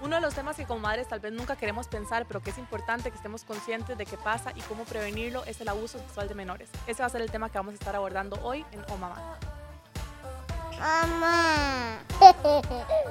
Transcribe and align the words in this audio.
Uno 0.00 0.14
de 0.14 0.22
los 0.22 0.32
temas 0.32 0.56
que 0.56 0.64
como 0.64 0.78
madres 0.78 1.08
tal 1.08 1.18
vez 1.18 1.32
nunca 1.32 1.56
queremos 1.56 1.88
pensar, 1.88 2.24
pero 2.26 2.40
que 2.40 2.50
es 2.50 2.58
importante 2.58 3.10
que 3.10 3.16
estemos 3.16 3.42
conscientes 3.42 3.98
de 3.98 4.06
qué 4.06 4.16
pasa 4.16 4.52
y 4.54 4.60
cómo 4.60 4.84
prevenirlo, 4.84 5.44
es 5.44 5.60
el 5.60 5.68
abuso 5.68 5.98
sexual 5.98 6.28
de 6.28 6.36
menores. 6.36 6.70
Ese 6.86 7.02
va 7.02 7.06
a 7.06 7.10
ser 7.10 7.20
el 7.20 7.32
tema 7.32 7.50
que 7.50 7.58
vamos 7.58 7.72
a 7.72 7.74
estar 7.74 7.96
abordando 7.96 8.38
hoy 8.44 8.64
en 8.70 8.80
Oh 8.90 8.96
Mamá. 8.96 9.38
Mamá. 10.78 11.98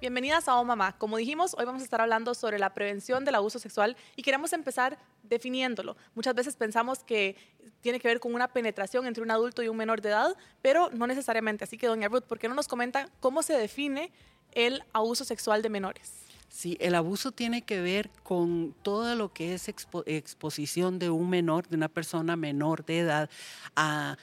Bienvenidas 0.00 0.46
a 0.46 0.60
Oh 0.60 0.64
Mamá. 0.64 0.96
Como 0.96 1.16
dijimos, 1.16 1.56
hoy 1.58 1.64
vamos 1.64 1.82
a 1.82 1.84
estar 1.84 2.00
hablando 2.00 2.32
sobre 2.34 2.60
la 2.60 2.72
prevención 2.72 3.24
del 3.24 3.34
abuso 3.34 3.58
sexual 3.58 3.96
y 4.14 4.22
queremos 4.22 4.52
empezar 4.52 4.96
definiéndolo. 5.24 5.96
Muchas 6.14 6.36
veces 6.36 6.54
pensamos 6.54 7.02
que 7.02 7.36
tiene 7.80 7.98
que 7.98 8.06
ver 8.06 8.20
con 8.20 8.32
una 8.32 8.46
penetración 8.46 9.08
entre 9.08 9.24
un 9.24 9.32
adulto 9.32 9.62
y 9.64 9.68
un 9.68 9.76
menor 9.76 10.02
de 10.02 10.10
edad, 10.10 10.36
pero 10.62 10.88
no 10.92 11.08
necesariamente. 11.08 11.64
Así 11.64 11.78
que, 11.78 11.88
doña 11.88 12.06
Ruth, 12.06 12.24
¿por 12.24 12.38
qué 12.38 12.48
no 12.48 12.54
nos 12.54 12.68
comenta 12.68 13.08
cómo 13.18 13.42
se 13.42 13.54
define 13.54 14.12
el 14.54 14.82
abuso 14.92 15.24
sexual 15.24 15.62
de 15.62 15.68
menores? 15.68 16.24
Sí, 16.54 16.76
el 16.78 16.94
abuso 16.94 17.32
tiene 17.32 17.62
que 17.62 17.80
ver 17.80 18.10
con 18.22 18.76
todo 18.82 19.16
lo 19.16 19.32
que 19.32 19.54
es 19.54 19.68
exposición 19.68 21.00
de 21.00 21.10
un 21.10 21.28
menor, 21.28 21.68
de 21.68 21.74
una 21.74 21.88
persona 21.88 22.36
menor 22.36 22.84
de 22.84 23.00
edad, 23.00 23.30
a, 23.74 24.16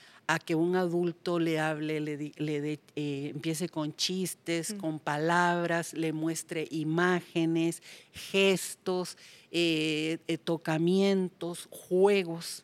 que 0.45 0.55
un 0.55 0.77
adulto 0.77 1.39
le 1.39 1.59
hable, 1.59 1.99
le, 1.99 2.31
le 2.37 2.79
eh, 2.95 3.31
empiece 3.35 3.67
con 3.67 3.93
chistes, 3.93 4.73
con 4.73 4.97
palabras, 4.97 5.93
le 5.93 6.13
muestre 6.13 6.70
imágenes, 6.71 7.84
gestos, 8.13 9.17
eh, 9.51 10.20
eh, 10.29 10.37
tocamientos, 10.37 11.67
juegos. 11.70 12.63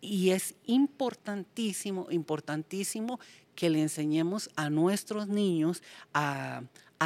Y 0.00 0.30
es 0.30 0.54
importantísimo, 0.64 2.06
importantísimo 2.10 3.20
que 3.54 3.70
le 3.70 3.82
enseñemos 3.82 4.50
a 4.56 4.70
nuestros 4.70 5.28
niños 5.28 5.82
a, 6.12 6.62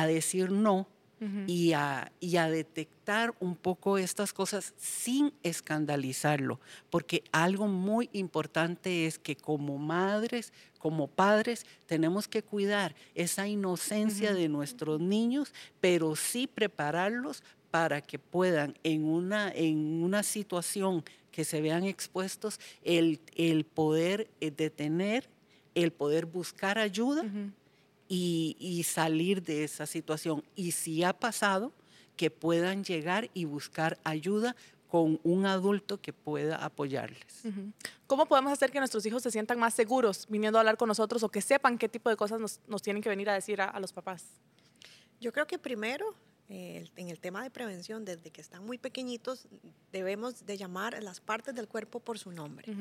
decir 0.07 0.51
no 0.51 0.87
y, 1.47 1.73
a, 1.73 2.13
y, 2.21 2.37
a, 2.37 2.51
detectar 2.51 3.35
un 3.41 3.57
poco 3.57 3.97
estas 3.97 4.35
cosas 4.35 4.75
sin 4.77 5.33
escandalizarlo, 5.43 6.61
porque 6.91 7.25
algo 7.33 7.69
muy 7.69 8.11
importante 8.13 9.07
es 9.07 9.19
que 9.19 9.35
como 9.35 9.79
madres, 9.79 10.53
como 10.79 11.09
padres, 11.09 11.65
tenemos 11.87 12.29
que 12.29 12.43
cuidar 12.43 12.95
esa 13.15 13.49
inocencia 13.49 14.35
de 14.35 14.49
nuestros 14.49 15.01
niños, 15.01 15.55
pero 15.81 16.15
sí 16.17 16.47
prepararlos 16.47 17.43
para 17.71 18.01
que 18.01 18.19
puedan 18.19 18.75
en 18.85 19.05
una, 19.05 19.51
en 19.51 20.03
una 20.03 20.23
situación 20.23 21.03
que 21.31 21.45
se 21.45 21.61
vean 21.61 21.85
expuestos, 21.85 22.59
el, 22.83 23.21
el 23.35 23.65
poder 23.65 24.31
eh, 24.41 24.51
detener 24.51 25.29
el 25.77 25.93
poder 25.93 26.27
buscar 26.27 26.79
ayuda 26.79 27.25
y, 28.09 28.83
salir 28.85 29.43
de 29.43 29.63
esa 29.63 29.87
situación. 29.87 30.43
Y 30.57 30.73
si 30.73 31.05
ha 31.05 31.13
pasado, 31.13 31.73
que 32.17 32.31
puedan 32.31 32.83
llegar 32.83 33.31
y 33.35 33.45
buscar 33.45 33.99
ayuda 34.03 34.57
con 34.89 35.21
un 35.23 35.45
adulto 35.45 36.01
que 36.01 36.15
pueda 36.15 36.57
apoyarles. 36.57 37.43
¿Cómo 38.07 38.27
podemos 38.27 38.53
hacer 38.53 38.73
que 38.73 38.79
nuestros 38.79 39.05
hijos 39.05 39.23
se 39.23 39.31
sientan 39.31 39.59
más 39.59 39.75
seguros 39.75 40.27
viniendo 40.31 40.59
a 40.59 40.61
hablar 40.61 40.79
con 40.79 40.89
nosotros 40.89 41.23
o 41.23 41.29
que 41.29 41.43
sepan 41.43 41.77
qué 41.77 41.89
tipo 41.89 42.09
de 42.09 42.17
cosas 42.17 42.41
nos, 42.67 42.83
tienen 42.83 43.03
que 43.03 43.11
venir 43.11 43.29
a 43.29 43.35
decir 43.35 43.61
a 43.61 43.79
los 43.79 43.93
papás? 43.93 44.25
Yo 45.21 45.33
creo 45.33 45.47
que 45.47 45.59
primero 45.59 46.15
en 46.49 47.09
el 47.09 47.19
tema 47.19 47.43
de 47.43 47.51
prevención, 47.51 48.05
desde 48.05 48.31
que 48.31 48.41
están 48.41 48.65
muy 48.65 48.79
pequeñitos, 48.79 49.49
debemos 49.93 50.47
de 50.47 50.57
llamar 50.57 51.03
las 51.03 51.21
partes 51.21 51.55
del 51.55 51.67
cuerpo 51.67 52.01
por 52.01 52.19
su 52.19 52.31
nombre. 52.31 52.73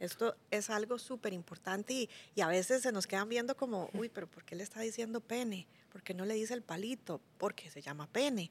Esto 0.00 0.36
es 0.50 0.70
algo 0.70 0.98
súper 0.98 1.32
importante 1.32 1.92
y, 1.92 2.10
y, 2.34 2.40
a 2.40 2.48
veces 2.48 2.82
se 2.82 2.92
nos 2.92 3.06
quedan 3.06 3.28
viendo 3.28 3.56
como, 3.56 3.90
uy, 3.92 4.08
pero 4.08 4.26
¿por 4.26 4.44
qué 4.44 4.56
le 4.56 4.62
está 4.62 4.80
diciendo 4.80 5.20
pene? 5.20 5.66
¿Por 5.92 6.02
qué 6.02 6.14
no 6.14 6.24
le 6.24 6.34
dice 6.34 6.54
el 6.54 6.62
palito? 6.62 7.20
Porque 7.36 7.70
se 7.70 7.82
llama 7.82 8.06
pene. 8.06 8.48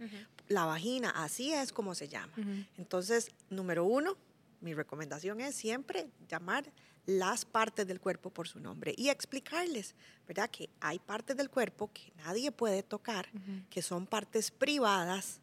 La 0.48 0.66
vagina, 0.66 1.10
así 1.10 1.52
es 1.52 1.74
como 1.74 1.96
se 1.96 2.08
llama. 2.08 2.34
Entonces, 2.78 3.32
número 3.50 3.84
uno, 3.84 4.16
mi 4.62 4.74
recomendación 4.74 5.42
es 5.42 5.56
siempre 5.56 6.08
llamar 6.28 6.72
las 7.06 7.46
partes 7.46 7.88
del 7.88 8.00
cuerpo 8.00 8.30
por 8.30 8.48
su 8.48 8.60
nombre 8.60 8.94
y 8.96 9.10
explicarles, 9.10 9.96
¿verdad? 10.28 10.50
Que 10.50 10.70
hay 10.80 11.00
partes 11.00 11.36
del 11.36 11.50
cuerpo 11.50 11.92
que 11.92 12.14
nadie 12.18 12.52
puede 12.52 12.84
tocar, 12.84 13.28
que 13.70 13.82
son 13.82 14.06
partes 14.06 14.52
privadas 14.52 15.42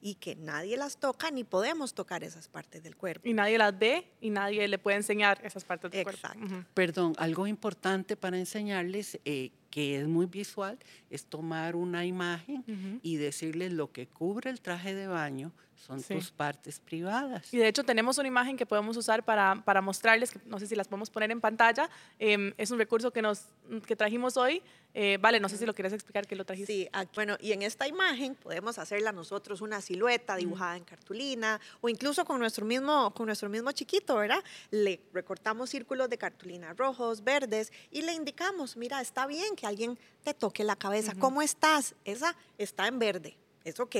y 0.00 0.14
que 0.14 0.34
nadie 0.34 0.76
las 0.76 0.96
toca 0.96 1.30
ni 1.30 1.44
podemos 1.44 1.92
tocar 1.94 2.24
esas 2.24 2.48
partes 2.48 2.82
del 2.82 2.96
cuerpo. 2.96 3.28
Y 3.28 3.34
nadie 3.34 3.58
las 3.58 3.78
ve 3.78 4.06
y 4.20 4.30
nadie 4.30 4.66
le 4.66 4.78
puede 4.78 4.96
enseñar 4.96 5.40
esas 5.44 5.64
partes 5.64 5.90
del 5.90 6.04
cuerpo. 6.04 6.28
Perdón, 6.72 7.14
algo 7.18 7.46
importante 7.46 8.16
para 8.16 8.38
enseñarles 8.38 9.18
eh, 9.24 9.50
que 9.70 10.00
es 10.00 10.08
muy 10.08 10.26
visual 10.26 10.78
es 11.10 11.26
tomar 11.26 11.76
una 11.76 12.06
imagen 12.06 13.00
y 13.02 13.16
decirles 13.16 13.72
lo 13.72 13.92
que 13.92 14.06
cubre 14.06 14.50
el 14.50 14.60
traje 14.60 14.94
de 14.94 15.06
baño 15.06 15.52
son 15.80 16.02
tus 16.02 16.30
partes 16.30 16.78
privadas. 16.78 17.52
Y 17.52 17.58
de 17.58 17.68
hecho 17.68 17.84
tenemos 17.84 18.18
una 18.18 18.28
imagen 18.28 18.56
que 18.56 18.66
podemos 18.66 18.96
usar 18.96 19.24
para, 19.24 19.62
para 19.64 19.80
mostrarles, 19.80 20.30
que 20.30 20.40
no 20.44 20.58
sé 20.58 20.66
si 20.66 20.76
las 20.76 20.88
podemos 20.88 21.10
poner 21.10 21.30
en 21.30 21.40
pantalla, 21.40 21.88
em, 22.18 22.52
es 22.58 22.70
un 22.70 22.78
recurso 22.78 23.12
que, 23.12 23.22
nos, 23.22 23.46
que 23.86 23.96
trajimos 23.96 24.36
hoy. 24.36 24.62
Eh, 24.92 25.18
vale, 25.20 25.38
no 25.38 25.48
sé 25.48 25.56
si 25.56 25.64
lo 25.64 25.74
quieres 25.74 25.92
explicar 25.92 26.26
que 26.26 26.34
lo 26.34 26.44
trajiste. 26.44 26.72
Sí, 26.72 26.88
bueno, 27.14 27.36
y 27.40 27.52
en 27.52 27.62
esta 27.62 27.86
imagen 27.86 28.34
podemos 28.34 28.78
hacerla 28.78 29.12
nosotros 29.12 29.60
una 29.60 29.80
silueta 29.80 30.34
dibujada 30.34 30.76
en 30.76 30.84
cartulina 30.84 31.60
o 31.80 31.88
incluso 31.88 32.24
con 32.24 32.40
nuestro, 32.40 32.66
mismo, 32.66 33.14
con 33.14 33.26
nuestro 33.26 33.48
mismo 33.48 33.70
chiquito, 33.72 34.16
¿verdad? 34.16 34.42
Le 34.70 35.00
recortamos 35.12 35.70
círculos 35.70 36.10
de 36.10 36.18
cartulina 36.18 36.74
rojos, 36.74 37.22
verdes 37.22 37.72
y 37.90 38.02
le 38.02 38.12
indicamos, 38.12 38.76
mira, 38.76 39.00
está 39.00 39.26
bien 39.26 39.54
que 39.56 39.66
alguien 39.66 39.98
te 40.24 40.34
toque 40.34 40.64
la 40.64 40.76
cabeza, 40.76 41.14
¿cómo 41.18 41.40
estás? 41.40 41.94
Esa 42.04 42.36
está 42.58 42.86
en 42.88 42.98
verde, 42.98 43.36
es 43.64 43.78
ok. 43.78 43.96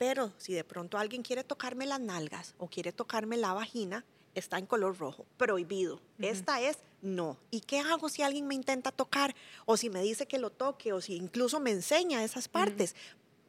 Pero 0.00 0.32
si 0.38 0.54
de 0.54 0.64
pronto 0.64 0.96
alguien 0.96 1.20
quiere 1.20 1.44
tocarme 1.44 1.84
las 1.84 2.00
nalgas 2.00 2.54
o 2.56 2.68
quiere 2.68 2.90
tocarme 2.90 3.36
la 3.36 3.52
vagina, 3.52 4.06
está 4.34 4.56
en 4.56 4.64
color 4.64 4.96
rojo, 4.96 5.26
prohibido. 5.36 6.00
Esta 6.18 6.58
es 6.62 6.78
no. 7.02 7.36
¿Y 7.50 7.60
qué 7.60 7.80
hago 7.80 8.08
si 8.08 8.22
alguien 8.22 8.46
me 8.46 8.54
intenta 8.54 8.92
tocar 8.92 9.34
o 9.66 9.76
si 9.76 9.90
me 9.90 10.00
dice 10.00 10.24
que 10.24 10.38
lo 10.38 10.48
toque 10.48 10.94
o 10.94 11.02
si 11.02 11.16
incluso 11.16 11.60
me 11.60 11.70
enseña 11.70 12.24
esas 12.24 12.48
partes? 12.48 12.96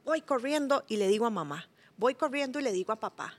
Voy 0.04 0.20
corriendo 0.20 0.84
y 0.90 0.98
le 0.98 1.08
digo 1.08 1.26
a 1.26 1.30
mamá, 1.30 1.70
voy 1.96 2.16
corriendo 2.16 2.60
y 2.60 2.64
le 2.64 2.74
digo 2.74 2.92
a 2.92 3.00
papá. 3.00 3.34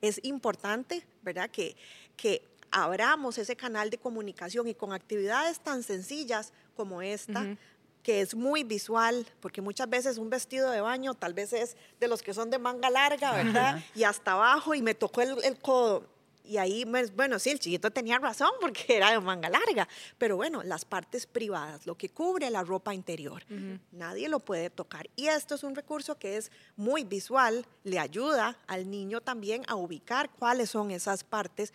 Es 0.00 0.20
importante, 0.22 1.04
¿verdad? 1.22 1.50
Que, 1.50 1.74
que 2.16 2.46
abramos 2.70 3.36
ese 3.36 3.56
canal 3.56 3.90
de 3.90 3.98
comunicación 3.98 4.68
y 4.68 4.74
con 4.74 4.92
actividades 4.92 5.58
tan 5.58 5.82
sencillas 5.82 6.52
como 6.76 7.02
esta, 7.02 7.56
que 8.04 8.20
es 8.20 8.34
muy 8.34 8.62
visual, 8.62 9.26
porque 9.40 9.62
muchas 9.62 9.88
veces 9.88 10.18
un 10.18 10.28
vestido 10.28 10.70
de 10.70 10.82
baño 10.82 11.14
tal 11.14 11.32
vez 11.32 11.54
es 11.54 11.74
de 11.98 12.06
los 12.06 12.22
que 12.22 12.34
son 12.34 12.50
de 12.50 12.58
manga 12.58 12.90
larga, 12.90 13.32
¿verdad? 13.32 13.82
Y 13.94 14.04
hasta 14.04 14.32
abajo 14.32 14.74
y 14.74 14.82
me 14.82 14.94
tocó 14.94 15.22
el, 15.22 15.58
codo. 15.58 16.06
Y 16.44 16.58
ahí, 16.58 16.84
bueno, 17.16 17.38
sí, 17.38 17.50
el 17.50 17.58
chiquito 17.58 17.90
tenía 17.90 18.18
razón 18.18 18.50
porque 18.60 18.84
era 18.96 19.10
de 19.10 19.18
manga 19.20 19.48
larga, 19.48 19.88
pero 20.18 20.36
bueno, 20.36 20.62
las 20.62 20.84
partes 20.84 21.26
privadas, 21.26 21.86
lo 21.86 21.96
que 21.96 22.10
cubre 22.10 22.50
la 22.50 22.62
ropa 22.62 22.92
interior, 22.92 23.42
nadie 23.90 24.28
lo 24.28 24.38
puede 24.38 24.68
tocar. 24.68 25.08
Y 25.16 25.28
esto 25.28 25.54
es 25.54 25.64
un 25.64 25.74
recurso 25.74 26.18
que 26.18 26.36
es 26.36 26.52
muy 26.76 27.04
visual, 27.04 27.66
le 27.84 27.98
ayuda 27.98 28.58
al 28.66 28.90
niño 28.90 29.22
también 29.22 29.62
a 29.66 29.76
ubicar 29.76 30.28
cuáles 30.28 30.68
son 30.68 30.90
esas 30.90 31.24
partes 31.24 31.72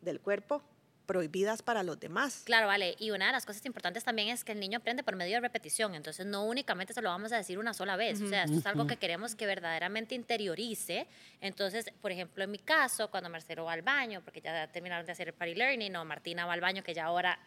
del 0.00 0.20
cuerpo 0.20 0.62
prohibidas 1.06 1.62
para 1.62 1.82
los 1.82 1.98
demás. 1.98 2.42
Claro, 2.44 2.66
vale. 2.66 2.96
Y 2.98 3.10
una 3.10 3.26
de 3.26 3.32
las 3.32 3.46
cosas 3.46 3.64
importantes 3.64 4.04
también 4.04 4.28
es 4.28 4.44
que 4.44 4.52
el 4.52 4.60
niño 4.60 4.78
aprende 4.78 5.02
por 5.02 5.16
medio 5.16 5.36
de 5.36 5.40
repetición. 5.40 5.94
Entonces, 5.94 6.26
no 6.26 6.44
únicamente 6.44 6.92
se 6.92 7.00
lo 7.00 7.08
vamos 7.08 7.32
a 7.32 7.36
decir 7.36 7.58
una 7.58 7.72
sola 7.72 7.96
vez. 7.96 8.20
O 8.20 8.28
sea, 8.28 8.44
esto 8.44 8.58
es 8.58 8.66
algo 8.66 8.86
que 8.86 8.96
queremos 8.96 9.34
que 9.34 9.46
verdaderamente 9.46 10.14
interiorice. 10.14 11.06
Entonces, 11.40 11.86
por 12.02 12.12
ejemplo, 12.12 12.44
en 12.44 12.50
mi 12.50 12.58
caso, 12.58 13.10
cuando 13.10 13.30
Marcelo 13.30 13.64
va 13.64 13.72
al 13.72 13.82
baño, 13.82 14.20
porque 14.22 14.40
ya 14.40 14.66
terminaron 14.68 15.06
de 15.06 15.12
hacer 15.12 15.28
el 15.28 15.34
party 15.34 15.54
learning, 15.54 15.96
o 15.96 16.04
Martina 16.04 16.44
va 16.44 16.52
al 16.52 16.60
baño, 16.60 16.82
que 16.82 16.92
ya 16.92 17.04
ahora 17.04 17.38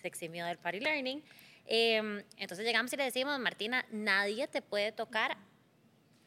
se 0.00 0.08
eximió 0.08 0.46
del 0.46 0.58
party 0.58 0.80
learning. 0.80 1.22
Em, 1.66 2.22
entonces 2.36 2.66
llegamos 2.66 2.92
y 2.92 2.96
le 2.96 3.04
decimos, 3.04 3.38
Martina, 3.38 3.86
nadie 3.90 4.48
te 4.48 4.62
puede 4.62 4.92
tocar 4.92 5.36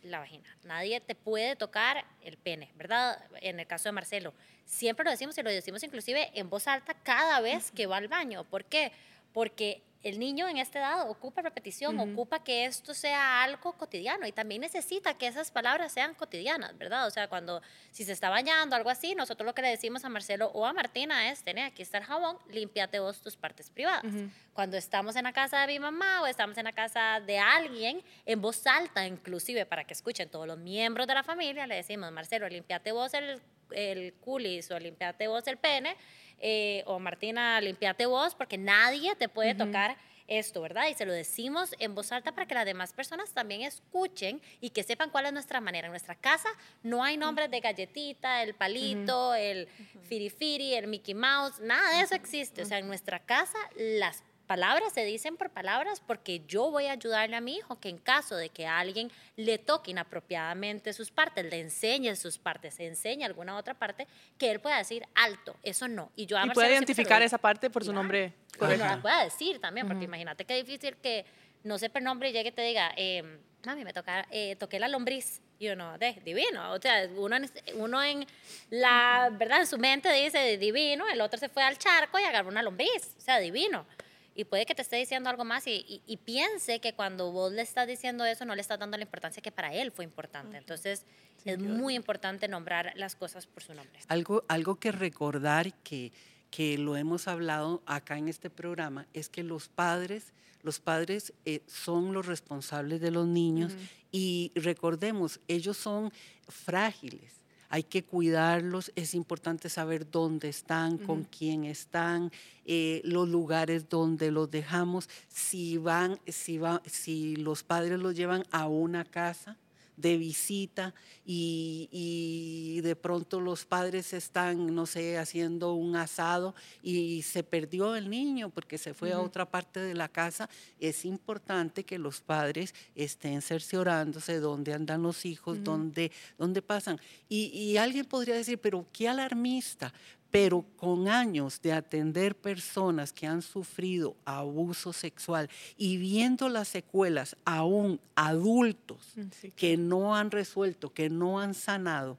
la 0.06 0.20
vagina. 0.20 0.44
Nadie 0.64 1.00
te 1.02 1.16
puede 1.16 1.56
tocar 1.56 2.06
el 2.22 2.38
pene, 2.38 2.72
¿verdad? 2.76 3.24
En 3.42 3.60
el 3.60 3.68
caso 3.68 3.90
de 3.90 3.94
Marcelo. 3.94 4.34
Siempre 4.66 5.04
lo 5.04 5.12
decimos 5.12 5.38
y 5.38 5.44
lo 5.44 5.50
decimos 5.50 5.84
inclusive 5.84 6.32
en 6.34 6.50
voz 6.50 6.68
alta 6.68 6.94
cada 6.94 7.42
vez 7.42 7.72
que 7.72 7.88
va 7.88 7.98
al 7.98 8.08
baño. 8.08 8.44
¿Por 8.44 8.66
qué? 8.66 8.92
Porque 9.34 9.82
el 10.06 10.20
niño 10.20 10.48
en 10.48 10.58
esta 10.58 10.78
edad 10.78 11.10
ocupa 11.10 11.42
repetición, 11.42 12.00
ocupa 12.00 12.44
que 12.44 12.66
esto 12.66 12.94
sea 12.94 13.42
algo 13.42 13.74
cotidiano 13.74 14.28
y 14.28 14.32
también 14.32 14.62
necesita 14.62 15.18
que 15.18 15.26
esas 15.26 15.50
palabras 15.50 15.92
sean 15.94 16.14
cotidianas, 16.14 16.78
¿verdad? 16.78 17.08
O 17.08 17.10
sea, 17.10 17.28
cuando 17.28 17.60
si 17.90 18.06
se 18.06 18.12
está 18.12 18.30
bañando, 18.30 18.76
algo 18.76 18.92
así, 18.92 19.16
nosotros 19.16 19.48
lo 19.48 19.56
que 19.56 19.64
le 19.64 19.70
decimos 19.70 20.06
a 20.06 20.10
Marcelo 20.10 20.52
o 20.54 20.64
a 20.68 20.74
Martina 20.74 21.32
es, 21.32 21.42
tené, 21.42 21.64
aquí 21.64 21.82
está 21.82 21.98
el 21.98 22.04
jabón, 22.04 22.38
límpiate 22.50 23.00
vos 23.00 23.20
tus 23.20 23.36
partes 23.36 23.72
privadas. 23.72 24.06
Cuando 24.54 24.78
estamos 24.78 25.16
en 25.16 25.24
la 25.24 25.34
casa 25.34 25.62
de 25.62 25.74
mi 25.74 25.80
mamá 25.80 26.22
o 26.22 26.28
estamos 26.28 26.56
en 26.60 26.66
la 26.66 26.74
casa 26.74 27.20
de 27.20 27.40
alguien, 27.40 28.04
en 28.28 28.42
voz 28.42 28.68
alta 28.68 29.08
inclusive, 29.08 29.66
para 29.66 29.86
que 29.86 29.96
escuchen 29.96 30.30
todos 30.30 30.46
los 30.46 30.60
miembros 30.60 31.08
de 31.08 31.16
la 31.16 31.24
familia, 31.24 31.66
le 31.66 31.78
decimos, 31.78 32.12
Marcelo, 32.12 32.48
límpiate 32.48 32.92
vos 32.92 33.12
el, 33.16 33.42
el 33.72 34.14
culis 34.14 34.70
o 34.70 34.78
límpiate 34.78 35.28
vos 35.28 35.48
el 35.48 35.58
pene, 35.58 35.98
eh, 36.48 36.84
o 36.86 37.00
Martina, 37.00 37.60
limpiate 37.60 38.06
vos, 38.06 38.36
porque 38.36 38.56
nadie 38.56 39.16
te 39.16 39.28
puede 39.28 39.56
tocar 39.56 39.98
esto, 40.28 40.62
¿verdad? 40.62 40.90
Y 40.90 40.94
se 40.94 41.04
lo 41.04 41.12
decimos 41.12 41.74
en 41.80 41.96
voz 41.96 42.12
alta 42.12 42.34
para 42.34 42.46
que 42.46 42.54
las 42.54 42.66
demás 42.66 42.94
personas 42.94 43.32
también 43.32 43.64
escuchen 43.64 44.40
y 44.62 44.70
que 44.70 44.84
sepan 44.84 45.10
cuál 45.10 45.26
es 45.26 45.34
nuestra 45.34 45.60
manera. 45.60 45.88
En 45.88 45.92
nuestra 45.92 46.14
casa 46.14 46.50
no 46.84 47.04
hay 47.04 47.18
nombres 47.18 47.50
de 47.50 47.62
galletita, 47.62 48.44
el 48.44 48.54
palito, 48.54 49.34
el 49.34 49.68
firifiri, 50.08 50.76
el 50.76 50.86
Mickey 50.86 51.16
Mouse, 51.16 51.60
nada 51.62 51.98
de 51.98 52.04
eso 52.04 52.14
existe. 52.14 52.62
O 52.62 52.66
sea, 52.66 52.78
en 52.78 52.86
nuestra 52.86 53.18
casa 53.18 53.58
las 53.76 54.24
palabras 54.46 54.94
se 54.94 55.04
dicen 55.04 55.38
por 55.38 55.50
palabras 55.50 56.02
porque 56.06 56.42
yo 56.48 56.72
voy 56.72 56.86
a 56.86 56.94
ayudarle 56.94 57.36
a 57.36 57.42
mi 57.42 57.56
hijo 57.56 57.80
que 57.80 57.90
en 57.90 57.98
caso 57.98 58.36
de 58.36 58.50
que 58.50 58.66
a 58.66 58.80
alguien 58.80 59.12
le 59.36 59.58
toque 59.58 59.92
inapropiadamente 59.92 60.94
sus 60.94 61.12
partes, 61.12 61.46
le 61.46 61.60
enseñe 61.60 62.16
sus 62.16 62.38
partes, 62.38 62.76
se 62.76 62.88
enseñe 62.88 63.24
alguna 63.24 63.58
otra 63.58 63.74
parte, 63.74 64.08
que 64.38 64.52
él 64.52 64.60
pueda 64.60 64.78
decir 64.78 65.06
alto, 65.16 65.56
eso 65.64 65.88
no. 65.88 66.12
Y 66.16 66.26
yo 66.26 66.38
a 66.38 66.46
y 66.46 66.50
puede 66.52 66.72
identificar 66.72 67.22
esa 67.22 67.38
parte 67.38 67.70
por 67.70 67.84
su 67.84 67.92
nombre. 67.92 68.34
no 68.60 68.68
la 68.78 69.02
pueda 69.02 69.24
decir 69.24 69.60
también, 69.60 69.88
porque 69.88 70.06
imagínate 70.06 70.46
qué 70.46 70.56
difícil 70.56 70.96
que 70.98 71.26
no 71.64 71.78
sepa 71.78 72.00
el 72.00 72.06
nombre 72.06 72.30
y 72.30 72.34
llegue 72.34 72.50
y 72.50 72.52
te 72.52 72.62
diga, 72.62 72.94
eh, 72.96 73.24
mami, 73.66 73.84
me 73.84 73.94
toca, 73.94 74.28
eh, 74.32 74.56
toqué 74.56 74.80
la 74.80 74.88
lombriz. 74.88 75.42
Y 75.58 75.70
uno, 75.70 75.98
de, 75.98 76.14
divino. 76.26 76.74
O 76.74 76.82
sea, 76.82 77.08
uno, 77.16 77.38
uno 77.76 78.04
en 78.04 78.28
la, 78.70 79.30
¿verdad? 79.32 79.62
En 79.62 79.68
su 79.68 79.78
mente 79.78 80.12
dice 80.12 80.58
divino, 80.58 81.08
el 81.08 81.22
otro 81.22 81.40
se 81.40 81.48
fue 81.48 81.64
al 81.64 81.78
charco 81.78 82.20
y 82.20 82.24
agarró 82.24 82.50
una 82.50 82.62
lombriz. 82.62 83.16
O 83.18 83.22
sea, 83.22 83.40
divino 83.40 83.86
y 84.36 84.44
puede 84.44 84.66
que 84.66 84.76
te 84.76 84.82
esté 84.82 84.98
diciendo 84.98 85.30
algo 85.30 85.46
más 85.46 85.66
y, 85.66 86.02
y, 86.06 86.18
piense 86.18 86.82
que 86.82 86.94
cuando 86.94 87.32
vos 87.32 87.54
le 87.54 87.62
estás 87.62 87.88
diciendo 87.88 88.26
eso 88.26 88.44
no 88.44 88.54
le 88.54 88.62
estás 88.62 88.78
dando 88.78 88.98
la 88.98 89.04
importancia 89.04 89.42
que 89.42 89.52
para 89.52 89.74
él 89.74 89.92
fue 89.92 90.04
importante. 90.04 90.58
Entonces 90.58 91.06
es 91.46 91.60
muy 91.60 91.96
importante 91.96 92.48
nombrar 92.50 92.92
las 92.96 93.16
cosas 93.16 93.48
por 93.48 93.64
su 93.64 93.74
nombre. 93.74 94.00
Algo, 94.10 94.44
algo 94.50 94.76
que 94.76 94.92
recordar 94.92 95.74
que, 95.84 96.12
que 96.52 96.78
lo 96.78 96.98
hemos 96.98 97.30
hablado 97.30 97.82
acá 97.86 98.18
en 98.18 98.28
este 98.28 98.50
programa 98.50 99.08
es 99.14 99.30
que 99.30 99.42
los 99.42 99.70
padres, 99.70 100.34
los 100.64 100.82
padres 100.82 101.34
eh, 101.46 101.62
son 101.68 102.14
los 102.14 102.26
responsables 102.26 103.00
de 103.00 103.12
los 103.12 103.28
niños 103.28 103.74
y 104.12 104.52
recordemos, 104.56 105.40
ellos 105.48 105.78
son 105.78 106.12
frágiles 106.48 107.45
hay 107.70 107.84
que 107.84 108.04
cuidarlos, 108.04 108.92
es 108.96 109.14
importante 109.14 109.70
saber 109.70 110.10
dónde 110.10 110.50
están, 110.50 110.98
con 110.98 111.24
quién 111.24 111.66
están, 111.66 112.32
eh, 112.66 113.02
los 113.04 113.28
lugares 113.28 113.90
donde 113.90 114.32
los 114.32 114.50
dejamos, 114.50 115.10
si 115.28 115.78
van, 115.78 116.20
si 116.28 116.58
va, 116.58 116.82
si 116.86 117.36
los 117.36 117.64
padres 117.64 118.00
los 118.00 118.16
llevan 118.16 118.44
a 118.52 118.68
una 118.68 119.06
casa, 119.06 119.58
de 119.98 120.18
visita 120.18 120.94
y, 121.26 122.82
de 122.82 122.96
pronto 122.96 123.40
los 123.40 123.66
padres 123.66 124.14
están, 124.14 124.76
no 124.76 124.86
sé, 124.86 125.18
haciendo 125.18 125.74
un 125.74 125.96
asado 125.96 126.54
y 126.84 127.22
se 127.24 127.44
perdió 127.44 127.96
el 127.96 128.10
niño 128.10 128.50
porque 128.50 128.78
se 128.78 128.94
fue 128.94 129.12
a 129.12 129.20
otra 129.20 129.50
parte 129.50 129.80
de 129.80 129.96
la 129.96 130.08
casa, 130.08 130.50
es 130.80 131.06
importante 131.06 131.84
que 131.84 131.98
los 131.98 132.22
padres 132.22 132.74
estén 132.96 133.42
cerciorándose 133.42 134.40
dónde 134.40 134.74
andan 134.74 135.02
los 135.02 135.26
hijos, 135.26 135.64
dónde, 135.64 136.12
dónde, 136.38 136.62
pasan. 136.62 137.00
Y, 137.30 137.46
y 137.48 137.78
alguien 137.78 138.06
podría 138.06 138.36
decir, 138.36 138.60
pero 138.60 138.86
qué 138.92 139.08
alarmista, 139.08 139.94
pero 140.36 140.66
con 140.76 141.08
años 141.08 141.62
de 141.62 141.72
atender 141.72 142.36
personas 142.36 143.14
que 143.14 143.26
han 143.26 143.42
sufrido 143.42 144.18
abuso 144.26 144.92
sexual 144.92 145.50
y 145.78 145.96
viendo 145.96 146.50
las 146.50 146.68
secuelas 146.68 147.38
aún 147.46 148.02
adultos 148.16 149.14
mm, 149.16 149.48
que 149.56 149.78
no 149.78 150.14
han 150.14 150.32
resuelto, 150.32 150.92
que 150.94 151.10
no 151.10 151.40
han 151.40 151.54
sanado, 151.54 152.18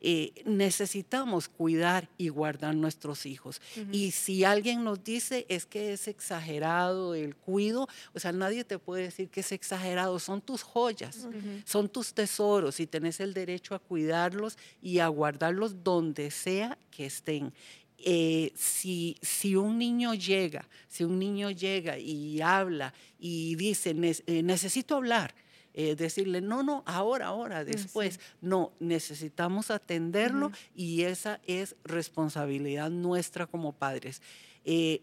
eh, 0.00 0.32
necesitamos 0.44 1.48
cuidar 1.48 2.08
y 2.16 2.28
guardar 2.28 2.74
nuestros 2.74 3.26
hijos. 3.26 3.60
Y 3.92 4.12
si 4.12 4.44
alguien 4.44 4.84
nos 4.84 5.02
dice 5.02 5.46
es 5.48 5.66
que 5.66 5.92
es 5.92 6.08
exagerado 6.08 7.14
el 7.14 7.34
cuido, 7.34 7.88
o 8.14 8.20
sea, 8.20 8.32
nadie 8.32 8.64
te 8.64 8.78
puede 8.78 9.04
decir 9.04 9.28
que 9.28 9.40
es 9.40 9.52
exagerado, 9.52 10.18
son 10.18 10.40
tus 10.40 10.62
joyas, 10.62 11.28
son 11.64 11.88
tus 11.88 12.14
tesoros 12.14 12.80
y 12.80 12.86
tenés 12.86 13.20
el 13.20 13.34
derecho 13.34 13.74
a 13.74 13.78
cuidarlos 13.78 14.56
y 14.80 14.98
a 15.00 15.08
guardarlos 15.08 15.82
donde 15.82 16.30
sea 16.30 16.78
que 16.90 17.06
estén. 17.06 17.52
Eh, 18.00 18.52
si, 18.54 19.16
si, 19.20 19.56
un 19.56 19.76
niño 19.76 20.14
llega, 20.14 20.68
si 20.86 21.02
un 21.02 21.18
niño 21.18 21.50
llega 21.50 21.98
y 21.98 22.40
habla 22.40 22.94
y 23.18 23.56
dice, 23.56 23.90
eh, 24.26 24.42
necesito 24.44 24.94
hablar, 24.94 25.34
eh, 25.80 25.94
decirle, 25.94 26.40
no, 26.40 26.64
no, 26.64 26.82
ahora, 26.86 27.26
ahora, 27.28 27.64
después. 27.64 28.18
No, 28.40 28.72
necesitamos 28.80 29.70
atenderlo 29.70 30.50
y 30.74 31.02
esa 31.02 31.38
es 31.46 31.76
responsabilidad 31.84 32.90
nuestra 32.90 33.46
como 33.46 33.72
padres. 33.72 34.20
Eh, 34.64 35.02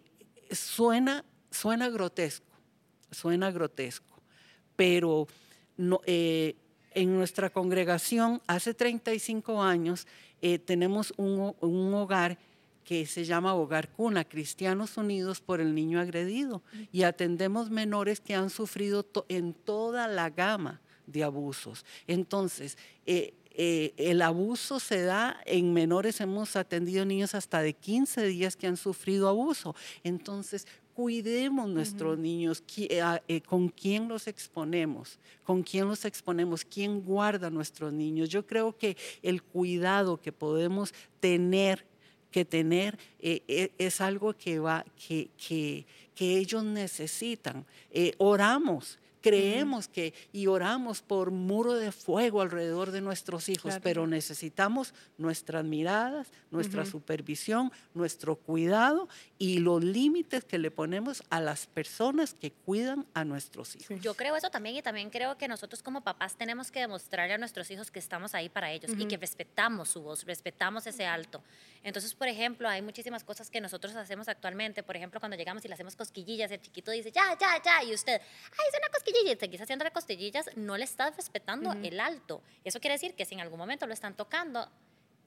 suena, 0.52 1.24
suena 1.50 1.88
grotesco, 1.88 2.60
suena 3.10 3.52
grotesco, 3.52 4.22
pero 4.76 5.30
no, 5.78 6.02
eh, 6.06 6.58
en 6.92 7.16
nuestra 7.16 7.50
congregación 7.50 8.42
hace 8.46 8.74
35 8.74 9.64
años 9.64 10.06
tenemos 10.66 11.14
un, 11.16 11.56
un 11.62 11.94
hogar 11.94 12.38
que 12.86 13.06
se 13.08 13.26
llama 13.26 13.56
Hogar 13.56 13.90
Cuna, 13.90 14.24
Cristianos 14.24 14.96
Unidos 14.96 15.42
por 15.42 15.60
el 15.60 15.74
Niño 15.74 16.00
Agredido, 16.00 16.62
y 16.92 17.02
atendemos 17.02 17.70
menores 17.70 18.22
que 18.22 18.36
han 18.36 18.50
sufrido 18.50 19.06
en 19.28 19.54
toda 19.54 20.08
la 20.08 20.30
gama 20.30 20.82
de 21.08 21.24
abusos. 21.24 21.84
Entonces, 22.08 22.78
eh, 23.06 23.34
eh, 23.58 23.94
el 23.98 24.22
abuso 24.22 24.80
se 24.80 25.02
da 25.02 25.42
en 25.46 25.74
menores, 25.74 26.22
hemos 26.22 26.56
atendido 26.56 27.06
niños 27.06 27.36
hasta 27.36 27.62
de 27.62 27.74
15 27.74 28.26
días 28.28 28.56
que 28.56 28.68
han 28.68 28.78
sufrido 28.78 29.30
abuso. 29.30 29.76
Entonces, 30.04 30.68
cuidemos 30.94 31.70
nuestros 31.70 32.18
niños, 32.18 32.64
eh, 32.78 33.42
con 33.42 33.70
quién 33.70 34.08
los 34.08 34.28
exponemos, 34.28 35.20
con 35.44 35.64
quién 35.64 35.88
los 35.88 36.06
exponemos, 36.06 36.64
quién 36.64 37.02
guarda 37.02 37.50
nuestros 37.50 37.92
niños. 37.92 38.30
Yo 38.30 38.46
creo 38.46 38.78
que 38.78 38.96
el 39.22 39.42
cuidado 39.42 40.22
que 40.22 40.32
podemos 40.32 40.94
tener 41.20 41.86
que 42.36 42.44
tener 42.44 42.98
eh, 43.22 43.44
eh, 43.48 43.72
es 43.78 44.02
algo 44.02 44.34
que, 44.34 44.60
va, 44.60 44.84
que, 45.08 45.30
que, 45.38 45.86
que 46.14 46.38
ellos 46.38 46.66
necesitan. 46.66 47.66
Eh, 47.92 48.14
oramos 48.18 49.00
creemos 49.26 49.88
que 49.88 50.14
y 50.32 50.46
oramos 50.46 51.02
por 51.02 51.32
muro 51.32 51.74
de 51.74 51.92
fuego 51.92 52.42
alrededor 52.42 52.92
de 52.92 53.02
nuestros 53.02 53.50
hijos, 53.50 53.80
pero 53.82 54.06
necesitamos 54.06 54.94
nuestras 55.18 55.66
miradas, 55.66 56.28
nuestra 56.52 56.86
supervisión, 56.86 57.72
nuestro 57.96 58.36
cuidado 58.36 59.10
y 59.40 59.58
los 59.58 59.84
límites 59.84 60.44
que 60.44 60.60
le 60.60 60.70
ponemos 60.70 61.24
a 61.32 61.42
las 61.42 61.66
personas 61.66 62.36
que 62.36 62.52
cuidan 62.52 63.08
a 63.16 63.26
nuestros 63.26 63.76
hijos. 63.76 64.00
Yo 64.00 64.14
creo 64.14 64.36
eso 64.36 64.52
también 64.52 64.76
y 64.76 64.84
también 64.84 65.10
creo 65.10 65.40
que 65.40 65.48
nosotros 65.48 65.82
como 65.82 66.02
papás 66.02 66.36
tenemos 66.36 66.70
que 66.70 66.82
demostrarle 66.82 67.34
a 67.34 67.38
nuestros 67.40 67.72
hijos 67.72 67.90
que 67.90 67.98
estamos 67.98 68.36
ahí 68.36 68.50
para 68.50 68.72
ellos 68.72 68.92
y 68.96 69.08
que 69.08 69.18
respetamos 69.18 69.90
su 69.90 70.04
voz, 70.04 70.24
respetamos 70.26 70.86
ese 70.86 71.08
alto. 71.08 71.42
Entonces, 71.82 72.14
por 72.14 72.28
ejemplo, 72.28 72.70
hay 72.70 72.84
muchísimas 72.84 73.24
cosas 73.24 73.50
que 73.50 73.62
nosotros 73.62 73.96
hacemos 73.96 74.28
actualmente. 74.28 74.84
Por 74.84 74.96
ejemplo, 74.96 75.20
cuando 75.20 75.38
llegamos 75.38 75.64
y 75.66 75.68
le 75.68 75.74
hacemos 75.74 75.96
cosquillillas, 75.96 76.52
el 76.52 76.62
chiquito 76.62 76.92
dice, 76.92 77.12
ya, 77.12 77.38
ya, 77.40 77.62
ya, 77.64 77.84
y 77.84 77.94
usted, 77.94 78.20
ay, 78.22 78.66
es 78.72 78.80
una 78.80 78.90
cosquilla 78.90 79.15
y 79.26 79.36
te 79.36 79.62
haciendo 79.62 79.84
las 79.84 79.94
costillas, 79.94 80.50
no 80.56 80.78
le 80.78 80.84
estás 80.84 81.16
respetando 81.16 81.74
el 81.74 82.00
alto. 82.00 82.42
Eso 82.64 82.80
quiere 82.80 82.96
decir 82.96 83.16
que 83.16 83.26
si 83.26 83.36
en 83.36 83.42
algún 83.42 83.58
momento 83.58 83.88
lo 83.88 83.94
están 83.94 84.16
tocando, 84.16 84.70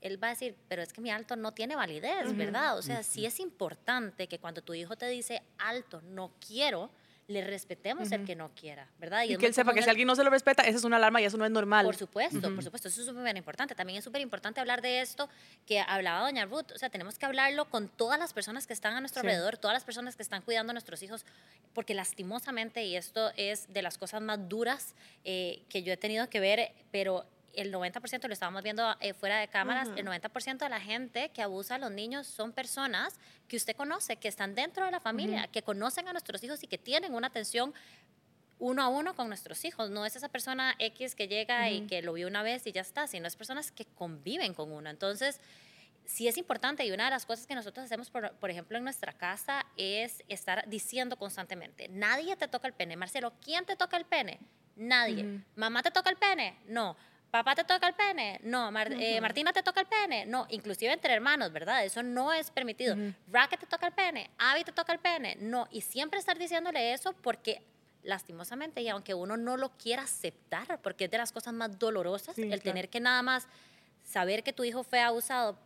él 0.00 0.22
va 0.22 0.28
a 0.28 0.30
decir, 0.30 0.56
pero 0.68 0.82
es 0.82 0.92
que 0.92 1.00
mi 1.00 1.10
alto 1.10 1.36
no 1.36 1.52
tiene 1.52 1.76
validez, 1.76 2.36
¿verdad? 2.36 2.78
O 2.78 2.82
sea, 2.82 3.02
sí 3.02 3.26
es 3.26 3.40
importante 3.40 4.28
que 4.28 4.38
cuando 4.38 4.62
tu 4.62 4.74
hijo 4.74 4.96
te 4.96 5.06
dice 5.08 5.42
alto, 5.58 6.00
no 6.02 6.32
quiero, 6.46 6.90
le 7.28 7.44
respetemos 7.44 8.10
el 8.10 8.24
que 8.24 8.34
no 8.34 8.50
quiera, 8.54 8.88
¿verdad? 8.98 9.24
Y, 9.24 9.36
que 9.36 9.46
él 9.46 9.52
sepa 9.52 9.74
que 9.74 9.82
si 9.82 9.90
alguien 9.90 10.06
no 10.06 10.16
se 10.16 10.24
lo 10.24 10.30
respeta, 10.30 10.62
esa 10.62 10.78
es 10.78 10.84
una 10.84 10.96
alarma 10.96 11.20
y 11.20 11.26
eso 11.26 11.36
no 11.36 11.44
es 11.44 11.50
normal. 11.50 11.84
Por 11.84 11.94
supuesto, 11.94 12.54
por 12.54 12.64
supuesto, 12.64 12.88
eso 12.88 13.02
es 13.02 13.06
súper 13.06 13.36
importante. 13.36 13.74
También 13.74 13.98
es 13.98 14.04
súper 14.04 14.22
importante 14.22 14.60
hablar 14.60 14.80
de 14.80 15.02
esto 15.02 15.28
que 15.66 15.78
hablaba 15.78 16.22
doña 16.22 16.46
Ruth, 16.46 16.72
o 16.74 16.78
sea, 16.78 16.88
tenemos 16.88 17.18
que 17.18 17.26
hablarlo 17.26 17.66
con 17.66 17.88
todas 17.88 18.18
las 18.18 18.32
personas 18.32 18.66
que 18.66 18.72
están 18.72 18.94
a 18.94 19.00
nuestro 19.00 19.20
alrededor, 19.20 19.58
todas 19.58 19.74
las 19.74 19.84
personas 19.84 20.16
que 20.16 20.22
están 20.22 20.40
cuidando 20.40 20.70
a 20.70 20.74
nuestros 20.74 21.02
hijos, 21.02 21.26
porque 21.74 21.92
lastimosamente, 21.92 22.84
y 22.84 22.96
esto 22.96 23.30
es 23.36 23.70
de 23.74 23.82
las 23.82 23.98
cosas 23.98 24.22
más 24.22 24.48
duras 24.48 24.94
eh, 25.24 25.60
que 25.68 25.82
yo 25.82 25.92
he 25.92 25.98
tenido 25.98 26.30
que 26.30 26.40
ver, 26.40 26.72
pero 26.90 27.26
el 27.54 27.72
90%, 27.72 28.26
lo 28.26 28.32
estábamos 28.32 28.62
viendo 28.62 28.96
eh, 29.00 29.14
fuera 29.14 29.38
de 29.38 29.48
cámaras, 29.48 29.88
el 29.96 30.06
90% 30.06 30.58
de 30.58 30.68
la 30.68 30.80
gente 30.80 31.30
que 31.30 31.42
abusa 31.42 31.76
a 31.76 31.78
los 31.78 31.90
niños 31.90 32.26
son 32.26 32.52
personas 32.52 33.18
que 33.48 33.56
usted 33.56 33.74
conoce, 33.74 34.16
que 34.16 34.28
están 34.28 34.54
dentro 34.54 34.84
de 34.84 34.90
la 34.90 35.00
familia, 35.00 35.48
que 35.48 35.62
conocen 35.62 36.08
a 36.08 36.12
nuestros 36.12 36.42
hijos 36.44 36.62
y 36.62 36.66
que 36.66 36.78
tienen 36.78 37.14
una 37.14 37.28
atención 37.28 37.74
uno 38.58 38.82
a 38.82 38.88
uno 38.88 39.14
con 39.14 39.28
nuestros 39.28 39.64
hijos. 39.64 39.90
No 39.90 40.04
es 40.04 40.16
esa 40.16 40.28
persona 40.28 40.74
X 40.78 41.14
que 41.14 41.28
llega 41.28 41.70
y 41.70 41.86
que 41.86 42.02
lo 42.02 42.12
vio 42.12 42.26
una 42.26 42.42
vez 42.42 42.66
y 42.66 42.72
ya 42.72 42.80
está, 42.80 43.06
sino 43.06 43.26
es 43.26 43.36
personas 43.36 43.70
que 43.70 43.84
conviven 43.84 44.54
con 44.54 44.72
uno. 44.72 44.90
Entonces, 44.90 45.40
sí 46.04 46.26
es 46.28 46.36
importante 46.38 46.84
y 46.84 46.90
una 46.90 47.04
de 47.04 47.10
las 47.10 47.26
cosas 47.26 47.46
que 47.46 47.54
nosotros 47.54 47.84
hacemos, 47.84 48.10
por, 48.10 48.32
por, 48.34 48.50
ejemplo, 48.50 48.76
en 48.78 48.84
nuestra 48.84 49.12
casa 49.12 49.64
es 49.76 50.24
estar 50.28 50.68
diciendo 50.68 51.16
constantemente, 51.16 51.88
nadie 51.88 52.36
te 52.36 52.48
toca 52.48 52.66
el 52.66 52.74
pene. 52.74 52.96
Marcelo, 52.96 53.32
¿quién 53.40 53.64
te 53.64 53.76
toca 53.76 53.96
el 53.96 54.04
pene? 54.04 54.40
Nadie. 54.76 55.42
¿Mamá 55.56 55.82
te 55.82 55.90
toca 55.90 56.10
el 56.10 56.16
pene? 56.16 56.58
No 56.66 56.96
papá 57.30 57.54
te 57.54 57.64
toca 57.64 57.86
el 57.88 57.94
pene, 57.94 58.40
no, 58.42 58.70
Mar- 58.70 58.92
eh, 58.92 59.20
Martina 59.20 59.52
te 59.52 59.62
toca 59.62 59.80
el 59.80 59.86
pene, 59.86 60.24
no, 60.26 60.46
inclusive 60.50 60.92
entre 60.92 61.12
hermanos, 61.12 61.52
¿verdad? 61.52 61.84
Eso 61.84 62.02
no 62.02 62.32
es 62.32 62.50
permitido. 62.50 62.96
Racket 63.30 63.60
te 63.60 63.66
toca 63.66 63.86
el 63.88 63.92
pene, 63.92 64.30
Abby 64.38 64.64
te 64.64 64.72
toca 64.72 64.92
el 64.92 64.98
pene, 64.98 65.36
no, 65.40 65.68
y 65.70 65.80
siempre 65.82 66.18
estar 66.18 66.38
diciéndole 66.38 66.92
eso 66.92 67.12
porque 67.12 67.62
lastimosamente, 68.02 68.80
y 68.80 68.88
aunque 68.88 69.12
uno 69.14 69.36
no 69.36 69.56
lo 69.56 69.70
quiera 69.76 70.02
aceptar, 70.04 70.80
porque 70.80 71.04
es 71.06 71.10
de 71.10 71.18
las 71.18 71.32
cosas 71.32 71.52
más 71.52 71.78
dolorosas, 71.78 72.34
Sí, 72.36 72.42
el 72.42 72.48
claro. 72.48 72.62
tener 72.62 72.88
que 72.88 73.00
nada 73.00 73.20
más 73.22 73.46
saber 74.04 74.42
que 74.42 74.52
tu 74.52 74.64
hijo 74.64 74.82
fue 74.82 75.00
abusado 75.00 75.58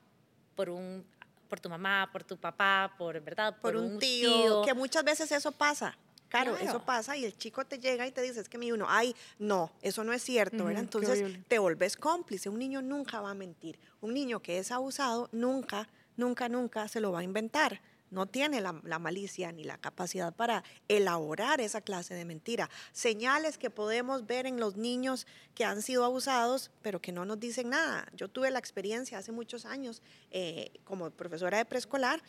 por 0.56 0.68
un 0.70 1.06
por 1.48 1.60
tu 1.60 1.68
mamá, 1.68 2.08
por 2.10 2.24
tu 2.24 2.38
papá, 2.38 2.94
por 2.96 3.20
verdad, 3.20 3.54
por 3.60 3.76
un 3.76 3.98
tío, 3.98 4.62
que 4.62 4.72
muchas 4.72 5.04
veces 5.04 5.30
eso 5.32 5.52
pasa. 5.52 5.98
Claro, 6.32 6.56
Claro. 6.56 6.68
eso 6.70 6.84
pasa 6.84 7.16
y 7.16 7.24
el 7.24 7.36
chico 7.36 7.64
te 7.64 7.78
llega 7.78 8.06
y 8.06 8.10
te 8.10 8.22
dice, 8.22 8.40
es 8.40 8.48
que 8.48 8.58
mi 8.58 8.72
uno, 8.72 8.86
ay, 8.88 9.14
no, 9.38 9.70
eso 9.82 10.02
no 10.02 10.12
es 10.12 10.22
cierto, 10.22 10.56
Ujú, 10.56 10.64
¿verdad? 10.66 10.80
qué 10.80 10.84
Entonces 10.84 11.38
te 11.46 11.58
volves 11.58 11.96
cómplice. 11.96 12.48
Un 12.48 12.58
niño 12.58 12.80
nunca 12.82 13.20
va 13.20 13.30
a 13.30 13.34
mentir. 13.34 13.78
Un 14.00 14.14
niño 14.14 14.40
que 14.40 14.58
es 14.58 14.72
abusado 14.72 15.28
nunca, 15.30 15.88
nunca, 16.16 16.48
nunca 16.48 16.88
se 16.88 17.00
lo 17.00 17.12
va 17.12 17.20
a 17.20 17.22
inventar. 17.22 17.80
No 18.10 18.26
tiene 18.26 18.60
la, 18.60 18.78
la 18.84 18.98
malicia 18.98 19.52
ni 19.52 19.64
la 19.64 19.78
capacidad 19.78 20.34
para 20.34 20.64
elaborar 20.88 21.60
esa 21.62 21.80
clase 21.80 22.14
de 22.14 22.24
mentira. 22.26 22.68
Señales 22.92 23.56
que 23.56 23.70
podemos 23.70 24.26
ver 24.26 24.46
en 24.46 24.58
los 24.60 24.76
niños 24.76 25.26
que 25.54 25.64
han 25.64 25.80
sido 25.80 26.04
abusados, 26.04 26.70
pero 26.82 27.00
que 27.00 27.12
no 27.12 27.24
nos 27.24 27.40
dicen 27.40 27.70
nada. 27.70 28.06
Yo 28.14 28.28
tuve 28.28 28.50
la 28.50 28.58
experiencia 28.58 29.16
hace 29.18 29.32
muchos 29.32 29.64
años 29.64 30.02
eh, 30.30 30.70
como 30.84 31.10
profesora 31.10 31.56
de 31.58 31.64
preescolar 31.64 32.22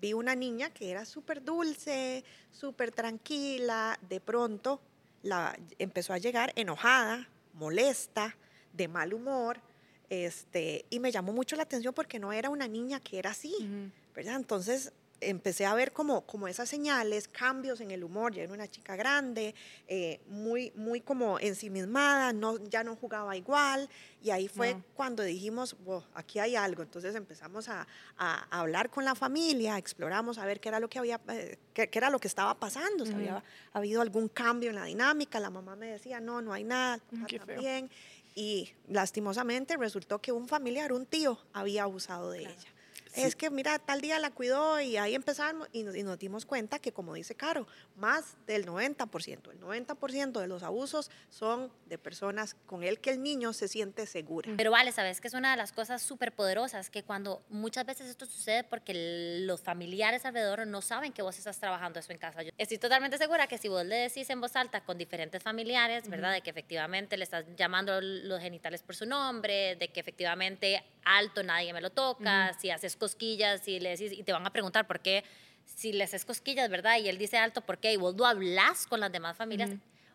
vi 0.00 0.12
una 0.12 0.34
niña 0.34 0.70
que 0.70 0.90
era 0.90 1.04
súper 1.04 1.42
dulce, 1.42 2.24
súper 2.50 2.92
tranquila, 2.92 3.98
de 4.08 4.20
pronto 4.20 4.80
la, 5.22 5.58
empezó 5.78 6.12
a 6.12 6.18
llegar 6.18 6.52
enojada, 6.56 7.28
molesta, 7.54 8.36
de 8.72 8.88
mal 8.88 9.14
humor, 9.14 9.60
este, 10.08 10.84
y 10.90 11.00
me 11.00 11.10
llamó 11.10 11.32
mucho 11.32 11.56
la 11.56 11.64
atención 11.64 11.94
porque 11.94 12.18
no 12.18 12.32
era 12.32 12.50
una 12.50 12.68
niña 12.68 13.00
que 13.00 13.18
era 13.18 13.30
así. 13.30 13.92
¿verdad? 14.14 14.36
Entonces 14.36 14.92
empecé 15.20 15.64
a 15.64 15.74
ver 15.74 15.92
como, 15.92 16.26
como 16.26 16.46
esas 16.48 16.68
señales, 16.68 17.26
cambios 17.28 17.80
en 17.80 17.90
el 17.90 18.04
humor, 18.04 18.34
ya 18.34 18.42
era 18.42 18.52
una 18.52 18.68
chica 18.68 18.96
grande, 18.96 19.54
eh, 19.88 20.20
muy, 20.26 20.72
muy 20.74 21.00
como 21.00 21.38
ensimismada, 21.38 22.32
no, 22.32 22.58
ya 22.64 22.84
no 22.84 22.96
jugaba 22.96 23.36
igual, 23.36 23.88
y 24.22 24.30
ahí 24.30 24.48
fue 24.48 24.74
Wow. 24.74 24.82
cuando 24.94 25.22
dijimos, 25.22 25.76
wow, 25.84 26.04
aquí 26.14 26.38
hay 26.38 26.56
algo, 26.56 26.82
entonces 26.82 27.14
empezamos 27.14 27.68
a, 27.68 27.86
a- 28.18 28.46
a 28.50 28.60
hablar 28.60 28.90
con 28.90 29.04
la 29.04 29.14
familia, 29.14 29.78
exploramos 29.78 30.38
a 30.38 30.44
ver 30.44 30.60
qué 30.60 30.68
era 30.68 30.80
lo 30.80 30.88
que 30.88 30.98
había, 30.98 31.20
eh, 31.28 31.58
qué, 31.72 31.88
qué 31.88 31.98
era 31.98 32.10
lo 32.10 32.18
que 32.18 32.28
estaba 32.28 32.54
pasando, 32.58 33.06
si 33.06 33.12
había 33.14 33.42
habido 33.72 34.02
algún 34.02 34.28
cambio 34.28 34.70
en 34.70 34.76
la 34.76 34.84
dinámica, 34.84 35.40
la 35.40 35.50
mamá 35.50 35.76
me 35.76 35.86
decía, 35.92 36.20
no, 36.20 36.42
no 36.42 36.52
hay 36.52 36.64
nada, 36.64 37.00
Mm, 37.10 37.24
también, 37.38 37.90
y 38.34 38.70
lastimosamente 38.88 39.76
resultó 39.78 40.20
que 40.20 40.30
un 40.32 40.46
familiar, 40.46 40.92
un 40.92 41.06
tío, 41.06 41.38
había 41.54 41.84
abusado 41.84 42.30
de 42.32 42.40
ella. 42.40 42.72
Es 43.16 43.36
que, 43.36 43.50
mira, 43.50 43.78
tal 43.78 44.00
día 44.00 44.18
la 44.18 44.30
cuidó 44.30 44.80
y 44.80 44.96
ahí 44.96 45.14
empezamos 45.14 45.68
y 45.72 45.82
nos, 45.82 45.96
y 45.96 46.02
nos 46.02 46.18
dimos 46.18 46.46
cuenta 46.46 46.78
que, 46.78 46.92
como 46.92 47.14
dice 47.14 47.34
Caro, 47.34 47.66
más 47.96 48.36
del 48.46 48.66
90%, 48.66 49.50
el 49.50 49.60
90% 49.60 50.40
de 50.40 50.46
los 50.46 50.62
abusos 50.62 51.10
son 51.28 51.72
de 51.86 51.98
personas 51.98 52.54
con 52.66 52.82
el 52.82 53.00
que 53.00 53.10
el 53.10 53.22
niño 53.22 53.52
se 53.52 53.68
siente 53.68 54.06
segura. 54.06 54.50
Pero 54.56 54.70
vale, 54.70 54.92
sabes 54.92 55.20
que 55.20 55.28
es 55.28 55.34
una 55.34 55.50
de 55.50 55.56
las 55.56 55.72
cosas 55.72 56.02
súper 56.02 56.32
poderosas 56.32 56.90
que 56.90 57.02
cuando 57.02 57.42
muchas 57.48 57.86
veces 57.86 58.08
esto 58.08 58.26
sucede 58.26 58.64
porque 58.64 59.42
los 59.46 59.60
familiares 59.60 60.24
alrededor 60.24 60.66
no 60.66 60.82
saben 60.82 61.12
que 61.12 61.22
vos 61.22 61.38
estás 61.38 61.58
trabajando 61.58 61.98
eso 62.00 62.12
en 62.12 62.18
casa. 62.18 62.42
Yo 62.42 62.50
estoy 62.58 62.78
totalmente 62.78 63.18
segura 63.18 63.46
que 63.46 63.58
si 63.58 63.68
vos 63.68 63.84
le 63.84 63.96
decís 63.96 64.28
en 64.30 64.40
voz 64.40 64.56
alta 64.56 64.84
con 64.84 64.98
diferentes 64.98 65.42
familiares, 65.42 66.08
¿verdad? 66.08 66.32
De 66.32 66.42
que 66.42 66.50
efectivamente 66.50 67.16
le 67.16 67.24
estás 67.24 67.44
llamando 67.56 68.00
los 68.00 68.40
genitales 68.40 68.82
por 68.82 68.94
su 68.94 69.06
nombre, 69.06 69.76
de 69.76 69.88
que 69.88 70.00
efectivamente 70.00 70.84
alto 71.04 71.42
nadie 71.42 71.72
me 71.72 71.80
lo 71.80 71.90
toca, 71.90 72.52
si 72.58 72.70
haces 72.70 72.96
cosquillas 73.06 73.62
si 73.62 73.78
le 73.78 73.90
decís 73.90 74.12
y 74.12 74.22
te 74.24 74.32
van 74.32 74.46
a 74.46 74.50
preguntar 74.50 74.86
por 74.86 74.98
qué, 75.00 75.24
si 75.64 75.92
le 75.92 76.04
haces 76.04 76.24
cosquillas, 76.24 76.68
¿verdad? 76.68 76.98
Y 76.98 77.08
él 77.08 77.18
dice 77.18 77.38
alto, 77.38 77.60
¿por 77.60 77.78
qué? 77.78 77.92
Y 77.92 77.96
vos 77.96 78.16
lo 78.16 78.26
hablas 78.26 78.86
con 78.86 78.98
las 79.00 79.12
demás 79.12 79.36
familias. 79.36 79.70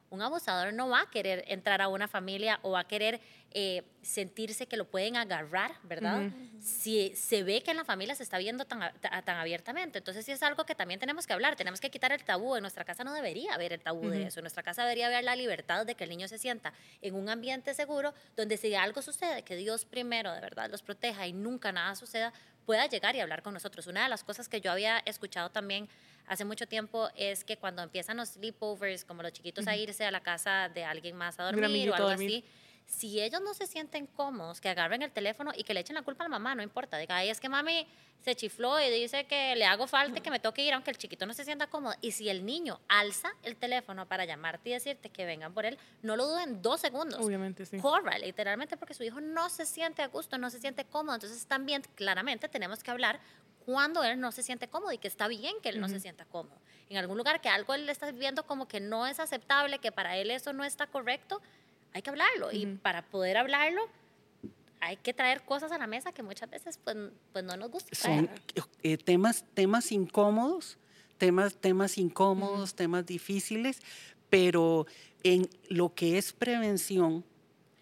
Un 0.10 0.22
abusador 0.22 0.74
no 0.74 0.90
va 0.90 1.04
a 1.04 1.10
querer 1.10 1.46
entrar 1.48 1.82
a 1.82 1.88
una 1.88 2.06
familia 2.06 2.60
o 2.64 2.72
va 2.72 2.82
a 2.82 2.88
querer 2.88 3.22
eh, 3.54 3.84
sentirse 4.02 4.66
que 4.66 4.76
lo 4.76 4.86
pueden 4.86 5.16
agarrar, 5.16 5.72
¿verdad? 5.84 6.30
Si 6.60 7.14
se 7.16 7.44
ve 7.44 7.62
que 7.62 7.72
en 7.72 7.78
la 7.78 7.86
familia 7.86 8.16
se 8.16 8.24
está 8.24 8.38
viendo 8.38 8.66
tan, 8.66 8.92
tan 9.00 9.38
abiertamente. 9.38 10.00
Entonces, 10.00 10.26
sí 10.26 10.34
es 10.34 10.44
algo 10.44 10.66
que 10.66 10.76
también 10.76 11.00
tenemos 11.00 11.28
que 11.28 11.34
hablar. 11.34 11.56
Tenemos 11.56 11.80
que 11.80 11.90
quitar 11.90 12.12
el 12.12 12.24
tabú. 12.26 12.56
En 12.56 12.62
nuestra 12.62 12.84
casa 12.84 13.06
no 13.06 13.14
debería 13.14 13.54
haber 13.54 13.72
el 13.72 13.82
tabú 13.82 14.10
de 14.10 14.24
eso. 14.24 14.40
En 14.40 14.44
nuestra 14.44 14.64
casa 14.64 14.84
debería 14.84 15.08
haber 15.08 15.24
la 15.24 15.36
libertad 15.38 15.86
de 15.86 15.96
que 15.96 16.04
el 16.04 16.10
niño 16.10 16.28
se 16.28 16.38
sienta 16.38 16.74
en 17.02 17.16
un 17.16 17.30
ambiente 17.30 17.74
seguro 17.74 18.14
donde 18.36 18.58
si 18.58 18.76
algo 18.76 19.02
sucede, 19.02 19.44
que 19.44 19.56
Dios 19.56 19.86
primero 19.86 20.34
de 20.34 20.42
verdad 20.42 20.70
los 20.70 20.82
proteja 20.82 21.26
y 21.28 21.32
nunca 21.32 21.72
nada 21.72 21.96
suceda, 21.96 22.34
pueda 22.66 22.88
llegar 22.88 23.16
y 23.16 23.20
hablar 23.20 23.42
con 23.42 23.54
nosotros. 23.54 23.88
Una 23.88 24.04
de 24.04 24.10
las 24.10 24.24
cosas 24.24 24.48
que 24.50 24.62
yo 24.62 24.72
había 24.72 25.00
escuchado 25.00 25.50
también 25.50 25.90
hace 26.28 26.46
mucho 26.46 26.68
tiempo 26.68 27.10
es 27.16 27.44
que 27.44 27.58
cuando 27.58 27.82
empiezan 27.82 28.18
los 28.18 28.30
sleepovers, 28.30 29.06
como 29.06 29.24
los 29.24 29.34
chiquitos 29.34 29.68
a 29.68 29.76
irse 29.76 30.06
a 30.06 30.12
la 30.12 30.22
casa 30.22 30.70
de 30.70 30.84
alguien 30.84 31.16
más 31.16 31.40
a 31.40 31.44
dormir 31.44 31.90
o 31.90 31.96
algo 31.96 32.10
dormir. 32.10 32.30
así, 32.30 32.46
si 32.86 33.22
ellos 33.22 33.42
no 33.42 33.54
se 33.54 33.68
sienten 33.68 34.06
cómodos, 34.06 34.62
que 34.62 34.70
agarren 34.70 35.02
el 35.02 35.12
teléfono 35.12 35.52
y 35.56 35.64
que 35.64 35.74
le 35.74 35.80
echen 35.80 35.96
la 35.96 36.02
culpa 36.02 36.24
a 36.24 36.26
la 36.26 36.30
mamá, 36.30 36.56
no 36.56 36.64
importa. 36.64 36.98
Diga, 36.98 37.18
ay, 37.18 37.30
es 37.30 37.40
que 37.40 37.50
mami 37.50 37.88
se 38.22 38.36
chifló 38.36 38.80
y 38.80 38.90
dice 38.90 39.26
que 39.26 39.56
le 39.56 39.66
hago 39.66 39.88
falta 39.88 40.20
y 40.20 40.22
que 40.22 40.30
me 40.30 40.40
toque 40.40 40.64
ir, 40.64 40.74
aunque 40.74 40.92
el 40.92 40.98
chiquito 40.98 41.26
no 41.26 41.34
se 41.34 41.44
sienta 41.44 41.68
cómodo. 41.68 41.96
Y 42.02 42.12
si 42.12 42.30
el 42.30 42.46
niño 42.46 42.80
alza 42.88 43.34
el 43.44 43.56
teléfono 43.56 44.08
para 44.08 44.26
llamarte 44.26 44.70
y 44.70 44.74
decirte 44.74 45.10
que 45.10 45.26
vengan 45.26 45.54
por 45.54 45.66
él, 45.66 45.78
no 46.04 46.16
lo 46.16 46.28
duden 46.28 46.62
dos 46.62 46.82
segundos. 46.82 47.20
Obviamente, 47.20 47.66
sí. 47.66 47.78
Corra, 47.78 48.18
literalmente 48.20 48.78
porque 48.78 48.94
su 48.94 49.04
hijo 49.04 49.20
no 49.22 49.50
se 49.50 49.66
siente 49.66 50.04
a 50.04 50.08
gusto, 50.08 50.38
no 50.38 50.50
se 50.50 50.60
siente 50.60 50.86
cómodo. 50.86 51.16
Entonces 51.16 51.46
también 51.48 51.82
claramente 51.96 52.48
tenemos 52.48 52.84
que 52.84 52.92
hablar 52.92 53.20
cuando 53.66 54.04
él 54.04 54.20
no 54.20 54.32
se 54.32 54.44
siente 54.44 54.68
cómodo 54.68 54.92
y 54.92 54.98
que 54.98 55.08
está 55.08 55.28
bien 55.28 55.56
que 55.62 55.70
él 55.70 55.80
no 55.80 55.88
se 55.88 56.00
sienta 56.00 56.26
cómodo. 56.26 56.58
En 56.90 56.98
algún 56.98 57.18
lugar 57.18 57.42
que 57.42 57.50
algo 57.50 57.74
él 57.74 57.90
está 57.90 58.12
viendo 58.12 58.46
como 58.46 58.68
que 58.68 58.80
no 58.80 59.08
es 59.08 59.20
aceptable, 59.20 59.80
que 59.80 59.92
para 59.92 60.18
él 60.18 60.30
eso 60.30 60.52
no 60.52 60.64
está 60.64 60.88
correcto, 60.88 61.42
hay 61.94 62.02
que 62.02 62.10
hablarlo. 62.10 62.52
Y 62.52 62.66
para 62.66 63.04
poder 63.04 63.38
hablarlo, 63.38 63.82
hay 64.80 64.98
que 64.98 65.14
traer 65.14 65.44
cosas 65.44 65.72
a 65.72 65.78
la 65.78 65.88
mesa 65.88 66.12
que 66.12 66.24
muchas 66.24 66.50
veces 66.50 66.80
pues, 66.84 66.98
pues 67.32 67.46
no 67.46 67.56
nos 67.56 67.72
gusta. 67.72 67.96
son 67.96 68.28
traer. 68.28 68.42
eh, 68.84 68.98
temas, 68.98 69.46
temas 69.54 69.92
incómodos, 69.92 70.78
temas, 71.18 71.56
temas 71.56 71.98
incómodos, 71.98 72.74
temas 72.74 73.06
difíciles, 73.06 73.80
pero 74.30 74.88
en 75.24 75.50
lo 75.70 75.94
que 75.94 76.18
es 76.18 76.34
prevención, 76.34 77.24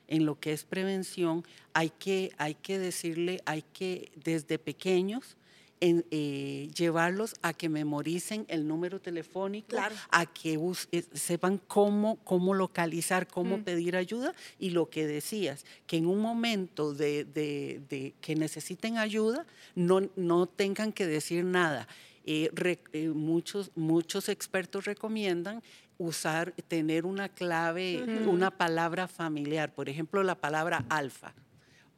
en 0.07 0.25
lo 0.25 0.39
que 0.39 0.51
es 0.51 0.65
prevención, 0.65 1.45
hay 1.73 1.89
que, 1.89 2.33
hay 2.37 2.55
que 2.55 2.79
decirle, 2.79 3.41
hay 3.45 3.61
que 3.61 4.11
desde 4.15 4.59
pequeños 4.59 5.37
en, 5.81 6.05
eh, 6.11 6.69
llevarlos 6.75 7.35
a 7.41 7.53
que 7.53 7.69
memoricen 7.69 8.45
el 8.49 8.67
número 8.67 8.99
telefónico, 8.99 9.67
Claro. 9.69 9.95
a 10.11 10.25
que 10.25 10.59
eh, 10.91 11.03
sepan 11.13 11.57
cómo, 11.67 12.17
cómo 12.23 12.53
localizar, 12.53 13.27
cómo 13.27 13.63
pedir 13.63 13.95
ayuda 13.95 14.33
y 14.59 14.71
lo 14.71 14.89
que 14.89 15.07
decías, 15.07 15.65
que 15.87 15.97
en 15.97 16.05
un 16.07 16.19
momento 16.19 16.93
de, 16.93 17.23
de- 17.25 17.81
de 17.89 18.13
que 18.21 18.35
necesiten 18.35 18.97
ayuda 18.97 19.45
no, 19.75 20.01
no 20.15 20.47
tengan 20.47 20.91
que 20.91 21.07
decir 21.07 21.45
nada. 21.45 21.87
Eh, 22.25 22.49
re- 22.53 22.79
eh, 22.93 23.09
muchos, 23.09 23.71
muchos 23.75 24.27
expertos 24.29 24.85
recomiendan 24.85 25.63
usar, 25.97 26.53
tener 26.67 27.05
una 27.05 27.29
clave, 27.29 28.03
una 28.27 28.51
palabra 28.51 29.07
familiar, 29.07 29.73
por 29.73 29.89
ejemplo, 29.89 30.23
la 30.23 30.35
palabra 30.35 30.85
alfa 30.89 31.33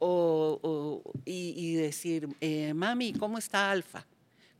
o, 0.04 0.58
o- 0.62 1.12
y, 1.24 1.54
y 1.56 1.74
decir, 1.74 2.28
eh, 2.40 2.74
mami, 2.74 3.12
¿cómo 3.12 3.38
está 3.38 3.70
Alfa? 3.70 4.04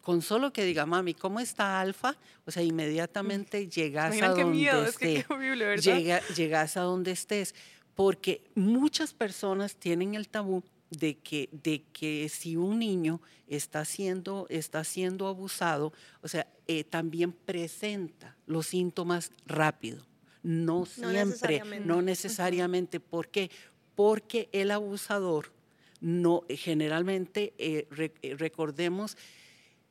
Con 0.00 0.22
solo 0.22 0.52
que 0.52 0.64
diga, 0.64 0.87
mami, 0.87 1.14
¿cómo 1.14 1.40
está 1.40 1.80
Alfa? 1.80 2.16
O 2.44 2.50
sea, 2.50 2.62
inmediatamente 2.62 3.68
llegas 3.68 4.20
a 4.22 4.28
donde 4.28 4.44
miedo, 4.44 4.84
es 4.84 4.96
que 4.99 5.25
qué 5.26 5.32
horrible, 5.32 5.64
¿verdad? 5.64 5.82
Llega- 5.82 6.20
llegas 6.37 6.76
a 6.76 6.80
donde 6.82 7.11
estés. 7.12 7.54
Porque 7.94 8.42
muchas 8.54 9.12
personas 9.14 9.76
tienen 9.76 10.14
el 10.14 10.28
tabú 10.28 10.62
de 10.90 11.18
que, 11.18 11.49
de 11.52 11.82
que 11.92 12.28
si 12.28 12.56
un 12.56 12.78
niño 12.78 13.20
está 13.49 13.84
siendo, 13.84 14.46
está 14.49 14.82
siendo 14.84 15.26
abusado, 15.26 15.92
o 16.22 16.28
sea, 16.28 16.46
eh, 16.66 16.84
también 16.84 17.32
presenta 17.32 18.37
los 18.46 18.66
síntomas 18.68 19.30
rápido. 19.46 20.04
No 20.42 20.80
No 20.80 20.87
siempre, 20.87 21.25
necesariamente. 21.25 21.87
no 21.87 22.02
necesariamente. 22.02 22.99
¿Por 23.00 23.28
qué? 23.28 23.50
Porque 23.94 24.49
el 24.52 24.70
abusador 24.70 25.52
no, 26.00 26.42
generalmente, 26.49 27.52
eh, 27.58 27.87
eh, 28.22 28.34
recordemos, 28.37 29.16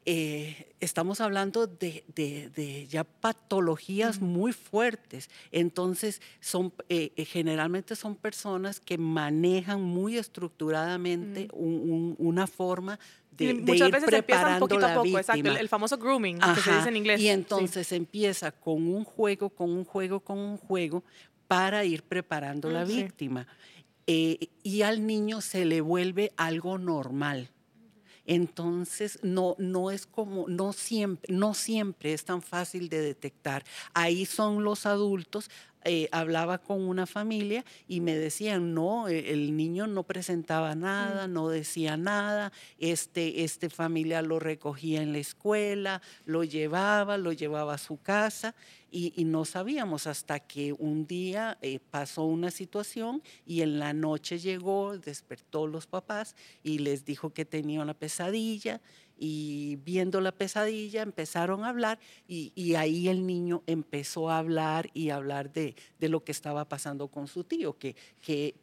eh, 0.04 0.74
estamos 0.80 1.22
hablando 1.22 1.68
de, 1.68 2.04
de- 2.16 2.50
de 2.50 2.88
ya 2.88 3.04
patologías 3.04 4.20
muy 4.20 4.52
fuertes. 4.52 5.30
Entonces, 5.52 6.22
son, 6.40 6.74
eh, 6.90 7.12
eh, 7.16 7.26
generalmente 7.26 7.96
son 7.96 8.16
personas 8.16 8.80
que 8.80 8.98
manejan 8.98 9.80
muy 9.82 10.18
estructuradamente 10.18 11.50
un- 11.54 11.90
un- 11.92 12.16
una 12.18 12.48
forma 12.48 13.00
de, 13.30 13.46
Y 13.46 13.54
de 13.54 13.62
muchas 13.62 13.88
ir 13.90 13.94
veces 13.94 14.10
preparando 14.10 14.68
poquito 14.68 14.86
a 14.88 14.94
poco, 14.96 15.08
exacto, 15.20 15.34
el, 15.34 15.44
víctima. 15.44 15.60
el 15.60 15.70
famoso 15.70 15.98
grooming, 15.98 16.40
que 16.40 16.46
se 16.46 16.50
Ajá, 16.72 16.76
dice 16.78 16.90
en 16.90 16.98
inglés. 16.98 17.20
Y 17.22 17.26
sí. 17.26 17.30
entonces 17.30 17.92
empieza 17.92 18.52
con 18.52 18.88
un 18.88 19.04
juego, 19.04 19.50
con 19.52 19.70
un 19.70 19.86
juego, 19.86 20.20
con 20.20 20.40
un 20.40 20.58
juego 20.58 21.04
para 21.48 21.86
ir 21.86 22.02
preparando 22.04 22.70
la 22.72 22.86
Mm, 22.86 22.88
sí. 22.88 22.94
Eh, 24.14 24.50
y 24.62 24.82
al 24.82 25.08
niño 25.08 25.40
se 25.40 25.64
le 25.64 25.80
vuelve 25.80 26.34
algo 26.36 26.78
normal. 26.78 27.50
Entonces, 28.26 29.20
no, 29.24 29.56
no 29.58 29.90
es 29.90 30.06
como, 30.06 30.48
no 30.50 30.74
siempre, 30.74 31.34
no 31.34 31.54
siempre 31.54 32.12
es 32.14 32.26
tan 32.26 32.42
fácil 32.42 32.90
de 32.90 33.00
detectar. 33.00 33.64
Ahí 33.94 34.26
son 34.26 34.66
los 34.66 34.86
adultos 34.86 35.50
eh, 35.84 36.08
hablaba 36.12 36.60
con 36.60 36.82
una 36.82 37.06
familia 37.06 37.66
y 37.88 38.02
me 38.02 38.16
decían, 38.16 38.74
no, 38.74 39.08
e, 39.08 39.32
el 39.32 39.56
niño 39.56 39.88
no 39.88 40.04
presentaba 40.04 40.76
nada, 40.76 41.28
no 41.28 41.50
decía 41.50 41.98
nada, 41.98 42.52
este, 42.78 43.44
este 43.44 43.70
familia 43.70 44.22
lo 44.22 44.40
recogía 44.40 45.02
en 45.02 45.12
la 45.14 45.20
escuela, 45.20 46.02
lo 46.26 46.44
llevaba, 46.44 47.18
lo 47.18 47.32
llevaba 47.32 47.76
a 47.76 47.78
su 47.78 47.98
casa 48.02 48.56
y, 48.92 49.24
no 49.24 49.46
sabíamos 49.46 50.06
hasta 50.06 50.40
que 50.40 50.74
un 50.74 51.08
día 51.08 51.58
eh, 51.62 51.80
pasó 51.80 52.26
una 52.26 52.52
situación 52.52 53.24
y 53.46 53.62
en 53.62 53.80
la 53.80 53.94
noche 53.94 54.38
llegó, 54.38 54.98
despertó 54.98 55.66
los 55.66 55.88
papás 55.88 56.36
y 56.62 56.80
les 56.80 57.06
dijo 57.06 57.32
que 57.32 57.46
tenía 57.46 57.82
una 57.82 57.94
pesadilla 57.94 58.82
y 59.24 59.76
viendo 59.86 60.20
la 60.20 60.32
pesadilla 60.32 61.04
empezaron 61.04 61.64
a 61.64 61.70
hablar 61.70 62.00
y, 62.28 62.74
ahí 62.74 63.08
el 63.08 63.28
niño 63.28 63.62
empezó 63.68 64.32
a 64.32 64.40
hablar 64.40 64.90
y 64.96 65.12
hablar 65.12 65.54
de, 65.54 65.76
lo 66.00 66.24
que 66.24 66.32
estaba 66.32 66.66
pasando 66.68 67.08
con 67.08 67.28
su 67.28 67.44
tío, 67.44 67.78
que, 67.78 67.96
que, 68.20 68.56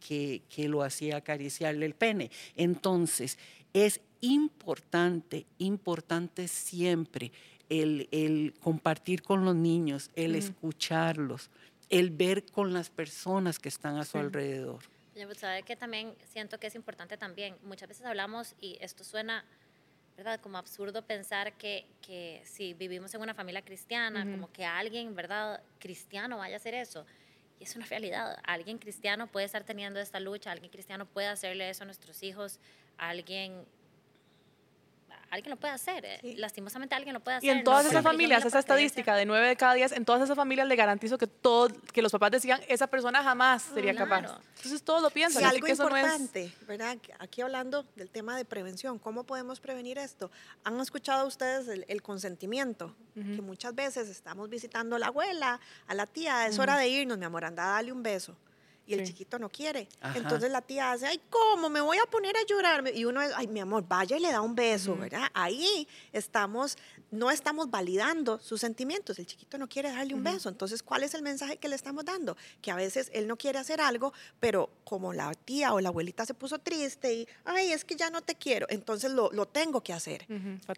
que, 0.50 0.68
lo 0.68 0.82
hacía 0.82 1.18
acariciarle 1.18 1.86
el 1.86 1.94
pene. 1.94 2.32
Entonces, 2.56 3.38
es 3.72 4.00
importante, 4.20 5.46
importante 5.58 6.48
siempre 6.48 7.30
el, 7.68 8.52
compartir 8.60 9.22
con 9.22 9.44
los 9.44 9.54
niños, 9.54 10.10
el 10.16 10.34
escucharlos, 10.34 11.50
el 11.88 12.10
ver 12.10 12.44
con 12.46 12.72
las 12.72 12.90
personas 12.90 13.60
que 13.60 13.68
están 13.68 13.96
a 13.96 14.04
su 14.04 14.18
alrededor. 14.18 14.82
Pues, 15.14 15.38
¿Sabe 15.38 15.62
que 15.62 15.76
también 15.76 16.16
siento 16.24 16.58
que 16.58 16.66
es 16.66 16.74
importante 16.74 17.16
también? 17.16 17.56
Muchas 17.62 17.88
veces 17.88 18.04
hablamos 18.06 18.56
y 18.60 18.76
esto 18.80 19.04
suena 19.04 19.44
¿verdad? 20.18 20.40
Como 20.40 20.58
absurdo 20.58 21.02
pensar 21.02 21.52
que, 21.52 21.86
que 22.02 22.42
si 22.44 22.74
vivimos 22.74 23.14
en 23.14 23.20
una 23.20 23.34
familia 23.34 23.62
cristiana, 23.62 24.24
como 24.28 24.50
que 24.50 24.64
alguien, 24.64 25.14
¿verdad? 25.14 25.62
Cristiano 25.78 26.38
vaya 26.38 26.54
a 26.54 26.56
hacer 26.56 26.74
eso. 26.74 27.06
Y 27.60 27.64
es 27.64 27.76
una 27.76 27.86
realidad. 27.86 28.36
Alguien 28.42 28.78
cristiano 28.78 29.28
puede 29.28 29.46
estar 29.46 29.62
teniendo 29.62 30.00
esta 30.00 30.18
lucha, 30.18 30.50
alguien 30.50 30.72
cristiano 30.72 31.06
puede 31.06 31.28
hacerle 31.28 31.70
eso 31.70 31.84
a 31.84 31.86
nuestros 31.86 32.24
hijos, 32.24 32.58
alguien 32.96 33.64
alguien 35.30 35.50
lo 35.50 35.56
puede 35.56 35.74
hacer. 35.74 36.04
Eh, 36.04 36.34
lastimosamente 36.36 36.94
alguien 36.94 37.14
lo 37.14 37.20
puede 37.20 37.38
hacer. 37.38 37.46
Y 37.46 37.50
en 37.50 37.64
todas 37.64 37.86
esas 37.86 38.02
familias, 38.02 38.44
esa 38.44 38.58
estadística 38.58 39.16
de 39.16 39.26
9 39.26 39.48
de 39.48 39.56
cada 39.56 39.74
10, 39.74 39.92
en 39.92 40.04
todas 40.04 40.22
esas 40.22 40.36
familias 40.36 40.66
le 40.66 40.76
garantizo 40.76 41.18
que 41.18 41.26
todo, 41.26 41.68
que 41.92 42.02
los 42.02 42.12
papás 42.12 42.30
decían, 42.30 42.60
esa 42.68 42.86
persona 42.86 43.22
jamás 43.22 43.62
sería 43.62 43.94
capaz. 43.94 44.40
Entonces 44.56 44.82
todos 44.82 45.02
lo 45.02 45.10
piensan. 45.10 45.42
Y 45.42 45.46
algo 45.46 45.66
importante, 45.66 46.52
¿verdad? 46.66 46.98
Aquí 47.18 47.42
hablando 47.42 47.84
del 47.96 48.10
tema 48.10 48.36
de 48.36 48.44
prevención, 48.44 48.98
¿cómo 48.98 49.24
podemos 49.24 49.60
prevenir 49.60 49.98
esto? 49.98 50.30
¿Han 50.64 50.80
escuchado 50.80 51.26
ustedes 51.26 51.68
el, 51.68 52.02
consentimiento? 52.02 52.94
Que 53.14 53.42
muchas 53.42 53.74
veces 53.74 54.08
estamos 54.08 54.48
visitando 54.48 54.94
a 54.94 54.98
la 55.00 55.08
abuela, 55.08 55.60
a 55.88 55.94
la 55.94 56.06
tía, 56.06 56.46
es 56.46 56.58
hora 56.58 56.76
de 56.76 56.88
irnos, 56.88 57.18
mi 57.18 57.24
amor, 57.24 57.44
anda, 57.44 57.66
dale 57.66 57.90
un 57.90 58.02
beso 58.02 58.36
y 58.88 58.94
el 58.94 59.04
chiquito 59.04 59.38
no 59.38 59.50
quiere. 59.50 59.86
Entonces 60.14 60.50
la 60.50 60.62
tía 60.62 60.92
hace, 60.92 61.06
ay, 61.06 61.20
¿cómo? 61.28 61.68
Me 61.68 61.82
voy 61.82 61.98
a 61.98 62.06
poner 62.10 62.34
a 62.36 62.44
llorar. 62.46 62.82
Y 62.94 63.04
uno 63.04 63.20
es, 63.20 63.32
ay, 63.36 63.46
mi 63.46 63.60
amor, 63.60 63.84
vaya 63.86 64.16
y 64.16 64.20
le 64.20 64.32
da 64.32 64.40
un 64.40 64.54
beso, 64.54 64.96
¿verdad? 64.96 65.28
Ahí 65.34 65.86
estamos, 66.12 66.78
no 67.10 67.30
estamos 67.30 67.70
validando 67.70 68.38
sus 68.38 68.62
sentimientos. 68.62 69.18
El 69.18 69.26
chiquito 69.26 69.58
no 69.58 69.68
quiere 69.68 69.90
darle 69.90 70.14
un 70.14 70.24
beso. 70.24 70.48
Entonces, 70.48 70.82
¿cuál 70.82 71.02
es 71.02 71.12
el 71.12 71.20
mensaje 71.20 71.58
que 71.58 71.68
le 71.68 71.76
estamos 71.76 72.06
dando? 72.06 72.34
Que 72.62 72.70
a 72.70 72.76
veces 72.76 73.10
él 73.12 73.26
no 73.26 73.36
quiere 73.36 73.58
hacer 73.58 73.82
algo, 73.82 74.14
pero 74.40 74.70
como 74.84 75.12
la 75.12 75.34
tía 75.34 75.74
o 75.74 75.80
la 75.80 75.90
abuelita 75.90 76.24
se 76.24 76.32
puso 76.32 76.58
triste 76.58 77.12
y, 77.12 77.28
ay, 77.44 77.72
es 77.72 77.84
que 77.84 77.94
ya 77.94 78.08
no 78.08 78.22
te 78.22 78.36
quiero, 78.36 78.66
entonces 78.70 79.12
lo, 79.12 79.30
lo 79.32 79.46
tengo 79.46 79.82
que 79.82 79.92
hacer. 79.92 80.26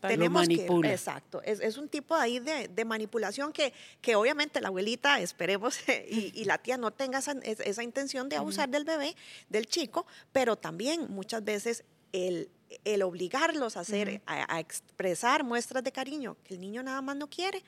Tenemos 0.01 0.49
lo 0.49 0.81
que, 0.81 0.93
exacto, 0.93 1.41
es, 1.45 1.61
es, 1.61 1.77
un 1.77 1.89
tipo 1.89 2.17
ahí 2.17 2.41
de, 2.41 2.67
de, 2.67 2.85
manipulación 2.85 3.53
que, 3.53 3.73
que 4.01 4.17
obviamente 4.17 4.61
la 4.61 4.69
abuelita, 4.69 5.21
esperemos, 5.21 5.79
y, 6.11 6.33
y 6.35 6.45
la 6.45 6.59
tía 6.59 6.77
no 6.77 6.91
tenga 6.91 7.21
esa, 7.21 7.33
esa 7.43 7.83
intención 7.85 8.00
de 8.07 8.37
abusar 8.37 8.69
del 8.69 8.85
bebé, 8.85 9.15
del 9.49 9.67
chico, 9.67 10.07
pero 10.33 10.57
también 10.57 11.07
muchas 11.11 11.45
veces 11.45 11.85
el, 12.13 12.51
el 12.85 13.03
obligarlos 13.03 13.77
a 13.77 13.81
hacer, 13.81 14.23
a, 14.27 14.61
expresar 14.61 15.45
muestras 15.45 15.83
de 15.85 15.93
cariño 15.93 16.37
que 16.45 16.55
el 16.55 16.61
niño 16.61 16.83
nada 16.83 17.03
más 17.03 17.17
no 17.17 17.29
quiere. 17.29 17.63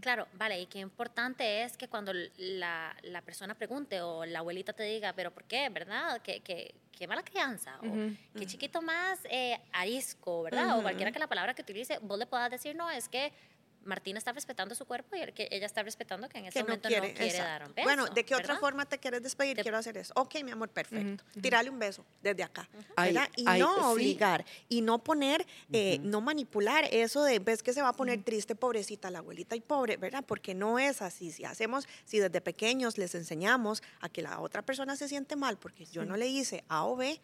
Claro, 0.00 0.26
vale, 0.34 0.60
y 0.60 0.66
qué 0.66 0.80
importante 0.80 1.62
es 1.62 1.76
que 1.76 1.88
cuando 1.88 2.12
la, 2.36 2.94
la, 3.02 3.22
persona 3.22 3.54
pregunte 3.54 4.02
o 4.02 4.26
la 4.26 4.40
abuelita 4.40 4.72
te 4.72 4.82
diga, 4.82 5.12
pero 5.14 5.30
¿por 5.32 5.44
qué? 5.44 5.68
¿Verdad? 5.70 6.20
¿Qué, 6.22 6.40
qué, 6.40 6.74
qué 6.90 7.06
mala 7.06 7.22
crianza? 7.22 7.78
O 7.78 8.38
qué 8.38 8.46
chiquito 8.46 8.82
más 8.82 9.20
eh, 9.30 9.58
arisco, 9.72 10.42
¿verdad? 10.42 10.78
O 10.78 10.82
cualquiera 10.82 11.12
que 11.12 11.18
la 11.20 11.28
palabra 11.28 11.54
que 11.54 11.62
utilice, 11.62 11.98
vos 12.02 12.18
le 12.18 12.26
puedas 12.26 12.50
decir, 12.50 12.74
no, 12.74 12.90
es 12.90 13.08
que 13.08 13.32
Martina 13.84 14.18
está 14.18 14.32
respetando 14.32 14.74
su 14.74 14.84
cuerpo 14.84 15.16
y 15.16 15.32
que 15.32 15.48
ella 15.50 15.66
está 15.66 15.82
respetando 15.82 16.28
que 16.28 16.38
en 16.38 16.46
ese 16.46 16.62
momento 16.62 16.88
no 16.88 17.00
quiere, 17.00 17.32
dar 17.38 17.64
un 17.66 17.74
beso. 17.74 17.86
Bueno, 17.86 18.06
¿de 18.06 18.24
qué 18.24 18.34
otra 18.34 18.58
forma 18.58 18.86
te 18.86 18.98
quieres 18.98 19.22
despedir? 19.22 19.56
Quiero 19.58 19.78
hacer 19.78 19.96
eso. 19.96 20.12
Ok, 20.16 20.42
mi 20.44 20.50
amor, 20.50 20.68
perfecto. 20.68 21.24
Tirarle 21.40 21.70
un 21.70 21.78
beso 21.78 22.04
desde 22.22 22.42
acá. 22.42 22.68
y 23.36 23.44
no 23.44 23.92
obligar. 23.92 24.44
Y 24.68 24.82
no 24.82 24.98
poner, 24.98 25.46
eh, 25.72 25.98
no 26.02 26.20
manipular 26.20 26.84
eso 26.90 27.22
de, 27.24 27.38
ves 27.38 27.62
que 27.62 27.72
se 27.72 27.82
va 27.82 27.88
a 27.88 27.92
poner 27.92 28.22
triste, 28.22 28.54
pobrecita 28.54 29.10
la 29.10 29.18
abuelita 29.18 29.56
y 29.56 29.60
pobre, 29.60 29.96
¿verdad? 29.96 30.24
Porque 30.26 30.54
no 30.54 30.78
es 30.78 31.02
así. 31.02 31.32
Si 31.32 31.44
hacemos, 31.44 31.86
si 32.04 32.18
desde 32.18 32.40
pequeños 32.40 32.98
les 32.98 33.14
enseñamos 33.14 33.82
a 34.00 34.08
que 34.08 34.22
la 34.22 34.40
otra 34.40 34.62
persona 34.62 34.96
se 34.96 35.08
siente 35.08 35.36
mal 35.36 35.58
porque 35.58 35.86
yo 35.86 36.04
no 36.04 36.16
le 36.16 36.26
hice 36.26 36.64
A 36.68 36.84
o 36.84 36.96
B, 36.96 37.20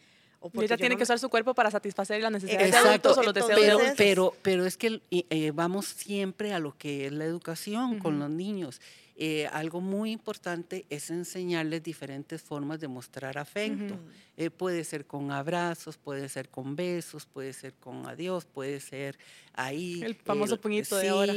y 0.52 0.64
ella 0.64 0.76
tiene 0.76 0.96
que 0.96 1.02
usar 1.02 1.18
su 1.18 1.28
cuerpo 1.28 1.54
para 1.54 1.70
satisfacer 1.70 2.20
las 2.20 2.32
necesidades 2.32 2.72
de 2.72 2.76
adultos 2.76 3.18
o 3.18 3.22
los 3.22 3.34
deseos 3.34 3.60
pero, 3.60 3.78
de 3.78 3.94
pero, 3.96 4.34
pero 4.42 4.66
es 4.66 4.76
que 4.76 5.00
eh, 5.10 5.50
vamos 5.54 5.86
siempre 5.86 6.52
a 6.52 6.58
lo 6.58 6.76
que 6.76 7.06
es 7.06 7.12
la 7.12 7.24
educación 7.24 7.98
con 7.98 8.18
los 8.18 8.30
niños. 8.30 8.80
Eh, 9.18 9.48
algo 9.50 9.80
muy 9.80 10.12
importante 10.12 10.84
es 10.90 11.08
enseñarles 11.08 11.82
diferentes 11.82 12.42
formas 12.42 12.80
de 12.80 12.88
mostrar 12.88 13.38
afecto. 13.38 13.98
Eh, 14.36 14.50
puede 14.50 14.84
ser 14.84 15.06
con 15.06 15.30
abrazos, 15.30 15.96
puede 15.96 16.28
ser 16.28 16.50
con 16.50 16.76
besos, 16.76 17.24
puede 17.24 17.54
ser 17.54 17.72
con 17.74 18.06
adiós, 18.06 18.44
puede 18.44 18.78
ser 18.80 19.18
ahí. 19.54 20.02
El 20.02 20.16
famoso 20.16 20.60
puñito 20.60 20.96
de 20.96 21.08
ahora. 21.08 21.34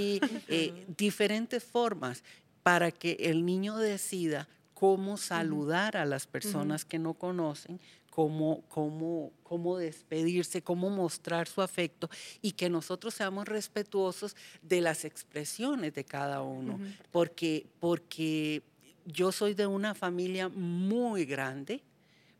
diferentes 0.97 1.63
formas 1.63 2.23
para 2.63 2.91
que 2.91 3.13
el 3.19 3.45
niño 3.45 3.77
decida 3.77 4.47
cómo 4.79 5.17
saludar 5.17 5.97
a 5.97 6.05
las 6.05 6.25
personas 6.25 6.85
que 6.85 6.99
no 6.99 7.13
conocen, 7.13 7.81
cómo, 8.09 8.63
cómo, 8.69 9.31
cómo 9.43 9.77
despedirse, 9.77 10.61
cómo 10.61 10.89
mostrar 10.89 11.47
su 11.47 11.61
afecto 11.61 12.09
y 12.41 12.51
que 12.53 12.69
nosotros 12.69 13.13
seamos 13.13 13.47
respetuosos 13.47 14.35
de 14.61 14.81
las 14.81 15.05
expresiones 15.05 15.93
de 15.93 16.03
cada 16.03 16.41
uno, 16.41 16.79
porque, 17.11 17.65
porque 17.79 18.63
yo 19.05 19.31
soy 19.31 19.53
de 19.53 19.67
una 19.67 19.95
familia 19.95 20.49
muy 20.49 21.25
grande, 21.25 21.81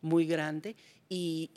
muy 0.01 0.25
grande, 0.25 0.75
y, 1.09 1.49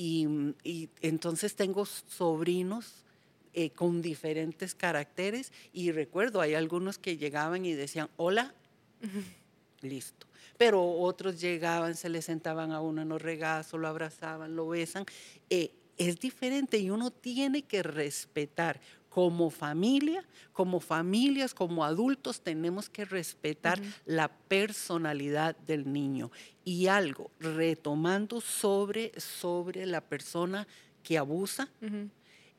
y, 0.65 0.89
entonces 1.03 1.55
tengo 1.55 1.85
sobrinos 1.85 3.05
eh, 3.53 3.69
con 3.71 4.01
diferentes 4.01 4.75
caracteres 4.75 5.53
y 5.75 5.93
recuerdo, 5.93 6.41
hay 6.41 6.55
algunos 6.55 6.97
que 6.97 7.19
llegaban 7.19 7.67
y 7.67 7.75
decían, 7.75 8.09
hola, 8.17 8.55
listo. 9.83 10.27
Pero 10.57 10.83
otros 10.83 11.41
llegaban, 11.41 11.97
se 11.97 12.09
le 12.09 12.23
sentaban 12.23 12.73
a 12.73 12.81
uno 12.81 13.03
en 13.03 13.09
los 13.09 13.21
regazos, 13.21 13.81
lo 13.81 13.89
abrazaban, 13.89 14.55
lo 14.55 14.69
besan. 14.69 15.05
Eh, 15.51 15.73
es 15.97 16.19
diferente 16.19 16.79
y 16.79 16.91
uno 16.91 17.11
tiene 17.11 17.63
que 17.63 17.83
respetar. 17.83 18.81
Como 19.09 19.51
familia, 19.51 20.25
como 20.55 20.81
familias, 20.81 21.53
como 21.53 21.85
adultos, 21.85 22.41
tenemos 22.41 22.89
que 22.89 23.05
respetar 23.05 23.79
la 24.07 24.29
personalidad 24.29 25.55
del 25.55 25.93
niño. 25.93 26.31
Y 26.65 26.87
algo, 26.87 27.31
retomando 27.39 28.41
sobre, 28.41 29.13
sobre 29.21 29.85
la 29.85 30.01
persona 30.01 30.67
que 31.03 31.19
abusa, 31.19 31.69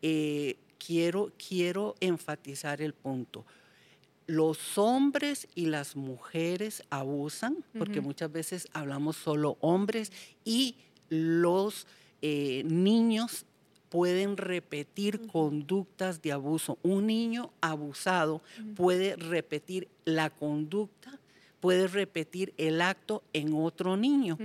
eh, 0.03 0.57
quiero, 0.77 1.31
quiero 1.37 1.95
enfatizar 1.99 2.83
el 2.83 2.93
punto 2.93 3.45
los 4.27 4.77
hombres 4.77 5.47
y 5.55 5.65
las 5.65 5.95
mujeres 5.95 6.83
abusan, 6.89 7.63
porque 7.77 8.01
muchas 8.01 8.31
veces 8.31 8.67
hablamos 8.73 9.17
solo 9.17 9.57
hombres, 9.59 10.11
y 10.45 10.77
los 11.09 11.87
eh, 12.21 12.63
niños 12.65 13.45
pueden 13.89 14.37
repetir 14.37 15.27
conductas 15.27 16.21
de 16.23 16.31
abuso. 16.31 16.79
Un 16.81 17.05
niño 17.05 17.51
abusado 17.61 18.41
puede 18.75 19.15
repetir 19.15 19.87
la 20.03 20.31
conducta, 20.31 21.19
puede 21.59 21.87
repetir 21.87 22.55
el 22.57 22.81
acto 22.81 23.21
en 23.33 23.53
otro 23.53 23.95
niño. 23.95 24.37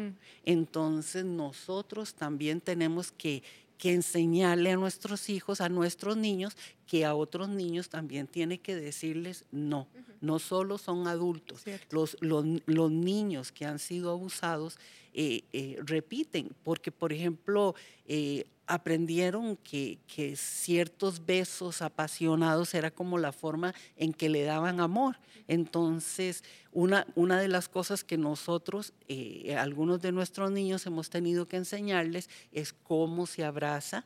Entonces 0.45 1.25
nosotros 1.25 2.15
también 2.15 2.61
tenemos 2.61 3.11
que, 3.11 3.43
que 3.79 3.95
enseñarle 3.95 4.73
a 4.73 4.77
nuestros 4.77 5.31
hijos, 5.31 5.61
a 5.61 5.69
nuestros 5.69 6.17
niños, 6.17 6.57
que 6.87 7.05
a 7.05 7.15
otros 7.15 7.49
niños 7.49 7.89
también 7.89 8.27
tiene 8.27 8.59
que 8.59 8.75
decirles 8.75 9.45
no. 9.53 9.87
No 10.21 10.41
solo 10.41 10.79
son 10.79 11.07
adultos, 11.07 11.63
los, 11.91 12.17
los, 12.21 12.91
niños 12.91 13.53
que 13.53 13.65
han 13.65 13.79
sido 13.79 14.11
abusados 14.11 14.77
eh, 15.15 15.45
eh, 15.53 15.79
repiten, 15.85 16.51
porque 16.65 16.91
por 16.91 17.13
ejemplo, 17.13 17.77
eh, 18.07 18.45
aprendieron 18.69 19.57
que, 19.57 19.99
ciertos 20.37 21.25
besos 21.25 21.81
apasionados 21.83 22.75
era 22.75 22.91
como 22.91 23.19
la 23.19 23.33
forma 23.33 23.75
en 23.97 24.13
que 24.13 24.29
le 24.29 24.45
daban 24.45 24.81
amor. 24.81 25.17
Entonces, 25.49 26.45
una, 26.71 27.07
una 27.15 27.41
de 27.41 27.49
las 27.49 27.69
cosas 27.69 28.05
que 28.05 28.19
nosotros, 28.19 28.93
eh, 29.09 29.57
algunos 29.57 30.03
de 30.03 30.13
nuestros 30.13 30.51
niños 30.51 30.87
hemos 30.87 31.09
tenido 31.09 31.49
que 31.49 31.57
enseñarles 31.57 32.29
es 32.53 32.75
cómo 32.75 33.27
se 33.27 33.43
abraza. 33.43 34.05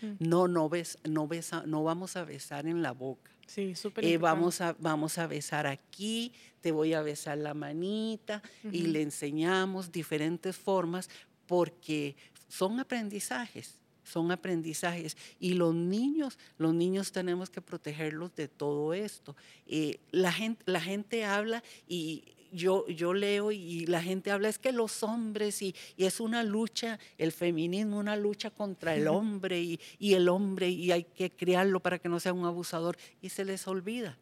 Mm. 0.00 0.12
No, 0.20 0.48
no, 0.48 0.70
ves, 0.70 0.98
no, 1.04 1.28
besa, 1.28 1.64
no 1.66 1.84
vamos 1.84 2.16
a 2.16 2.24
besar 2.24 2.66
en 2.66 2.80
la 2.80 2.92
boca. 2.92 3.30
Sí, 3.46 3.74
súper 3.74 4.04
eh, 4.06 4.16
vamos, 4.16 4.62
a, 4.62 4.74
vamos 4.78 5.18
a 5.18 5.26
besar 5.26 5.66
aquí, 5.66 6.32
te 6.62 6.72
voy 6.72 6.94
a 6.94 7.02
besar 7.02 7.36
la 7.36 7.52
manita 7.52 8.42
y 8.64 8.86
le 8.86 9.02
enseñamos 9.02 9.92
diferentes 9.92 10.56
formas 10.56 11.10
porque 11.46 12.16
son 12.48 12.80
aprendizajes 12.80 13.81
son 14.02 14.30
aprendizajes. 14.32 15.16
Y 15.38 15.54
los 15.54 15.74
niños, 15.74 16.38
los 16.58 16.74
niños 16.74 17.12
tenemos 17.12 17.50
que 17.50 17.60
protegerlos 17.60 18.34
de 18.34 18.48
todo 18.48 18.94
esto. 18.94 19.36
Eh, 19.66 20.00
la, 20.10 20.32
gente, 20.32 20.62
la 20.66 20.80
gente 20.80 21.24
habla 21.24 21.62
y 21.86 22.24
yo, 22.52 22.86
yo 22.88 23.14
leo 23.14 23.50
y 23.50 23.86
la 23.86 24.02
gente 24.02 24.30
habla, 24.30 24.48
es 24.48 24.58
que 24.58 24.72
los 24.72 25.02
hombres 25.02 25.62
y, 25.62 25.74
es 25.96 26.20
una 26.20 26.42
lucha, 26.42 26.98
el 27.16 27.32
feminismo, 27.32 27.98
una 27.98 28.16
lucha 28.16 28.50
contra 28.50 28.94
el 28.94 29.08
hombre 29.08 29.60
y, 29.60 29.80
y 29.98 30.14
el 30.14 30.28
hombre 30.28 30.68
y 30.68 30.92
hay 30.92 31.04
que 31.04 31.30
criarlo 31.30 31.80
para 31.80 31.98
que 31.98 32.08
no 32.08 32.20
sea 32.20 32.32
un 32.32 32.44
abusador. 32.44 32.96
Y 33.20 33.30
se 33.30 33.44
les 33.44 33.66
olvida 33.66 34.18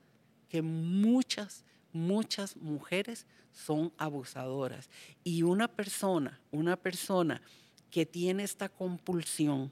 que 0.49 0.63
muchas, 0.63 1.65
muchas 1.93 2.57
mujeres 2.57 3.27
son 3.53 3.93
abusadoras. 3.97 4.89
Y 5.25 5.43
una 5.43 5.69
persona, 5.69 6.41
una 6.51 6.77
persona 6.77 7.43
que 7.91 8.07
tiene 8.07 8.45
esta 8.45 8.69
compulsión. 8.69 9.71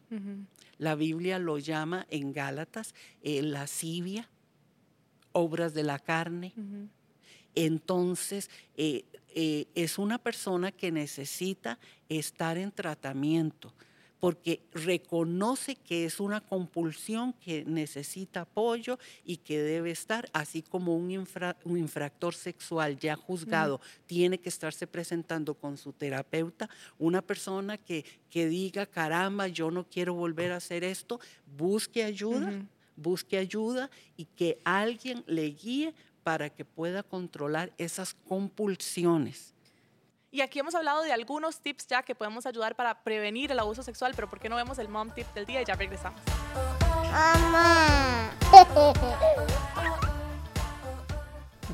La 0.79 0.95
Biblia 0.95 1.39
lo 1.39 1.59
llama 1.59 2.07
en 2.11 2.33
Gálatas 2.33 2.95
eh, 3.23 3.43
lascivia, 3.43 4.29
obras 5.33 5.75
de 5.75 5.83
la 5.85 5.99
carne. 5.99 6.53
Entonces, 7.55 8.51
eh, 8.77 9.05
eh, 9.35 9.67
es 9.75 9.99
una 9.99 10.19
persona 10.19 10.73
que 10.73 10.93
necesita 10.93 11.79
estar 12.09 12.59
en 12.59 12.73
tratamiento 12.73 13.75
porque 14.21 14.61
reconoce 14.73 15.77
que 15.77 16.05
es 16.05 16.21
una 16.21 16.41
compulsión 16.41 17.33
que 17.35 17.65
necesita 17.65 18.43
apoyo 18.43 18.99
y 19.25 19.39
que 19.39 19.61
debe 19.61 19.91
estar, 19.91 20.29
así 20.33 20.63
como 20.63 20.97
un, 20.97 21.11
infractor 21.11 22.35
sexual 22.35 22.99
ya 22.99 23.17
juzgado 23.17 23.81
tiene 24.07 24.39
que 24.39 24.49
estarse 24.49 24.87
presentando 24.87 25.55
con 25.55 25.77
su 25.77 25.93
terapeuta, 25.93 26.69
una 26.99 27.23
persona 27.23 27.79
que, 27.79 28.05
que 28.31 28.49
diga, 28.49 28.87
caramba, 28.87 29.49
yo 29.49 29.71
no 29.71 29.85
quiero 29.85 30.15
volver 30.15 30.53
a 30.53 30.57
hacer 30.57 30.85
esto, 30.85 31.21
busque 31.57 32.03
ayuda, 32.03 32.53
busque 32.97 33.39
ayuda 33.39 33.91
y 34.17 34.25
que 34.25 34.59
alguien 34.65 35.23
le 35.27 35.51
guíe 35.51 35.95
para 36.23 36.51
que 36.51 36.65
pueda 36.65 37.03
controlar 37.03 37.73
esas 37.79 38.15
compulsiones. 38.15 39.55
Y 40.31 40.43
aquí 40.43 40.59
hemos 40.59 40.75
hablado 40.75 41.01
de 41.03 41.11
algunos 41.11 41.61
tips 41.61 41.87
ya 41.87 42.03
que 42.03 42.15
podemos 42.15 42.45
ayudar 42.45 42.77
para 42.77 43.03
prevenir 43.03 43.51
el 43.51 43.59
abuso 43.59 43.83
sexual, 43.83 44.13
pero 44.15 44.29
¿por 44.29 44.39
qué 44.39 44.51
no 44.51 44.57
vemos 44.57 44.79
el 44.79 44.87
mom 44.87 45.11
tip 45.11 45.27
del 45.33 45.47
día 45.47 45.63
y 45.63 45.65
ya 45.65 45.75
regresamos? 45.75 46.21
Mamá. 47.11 48.31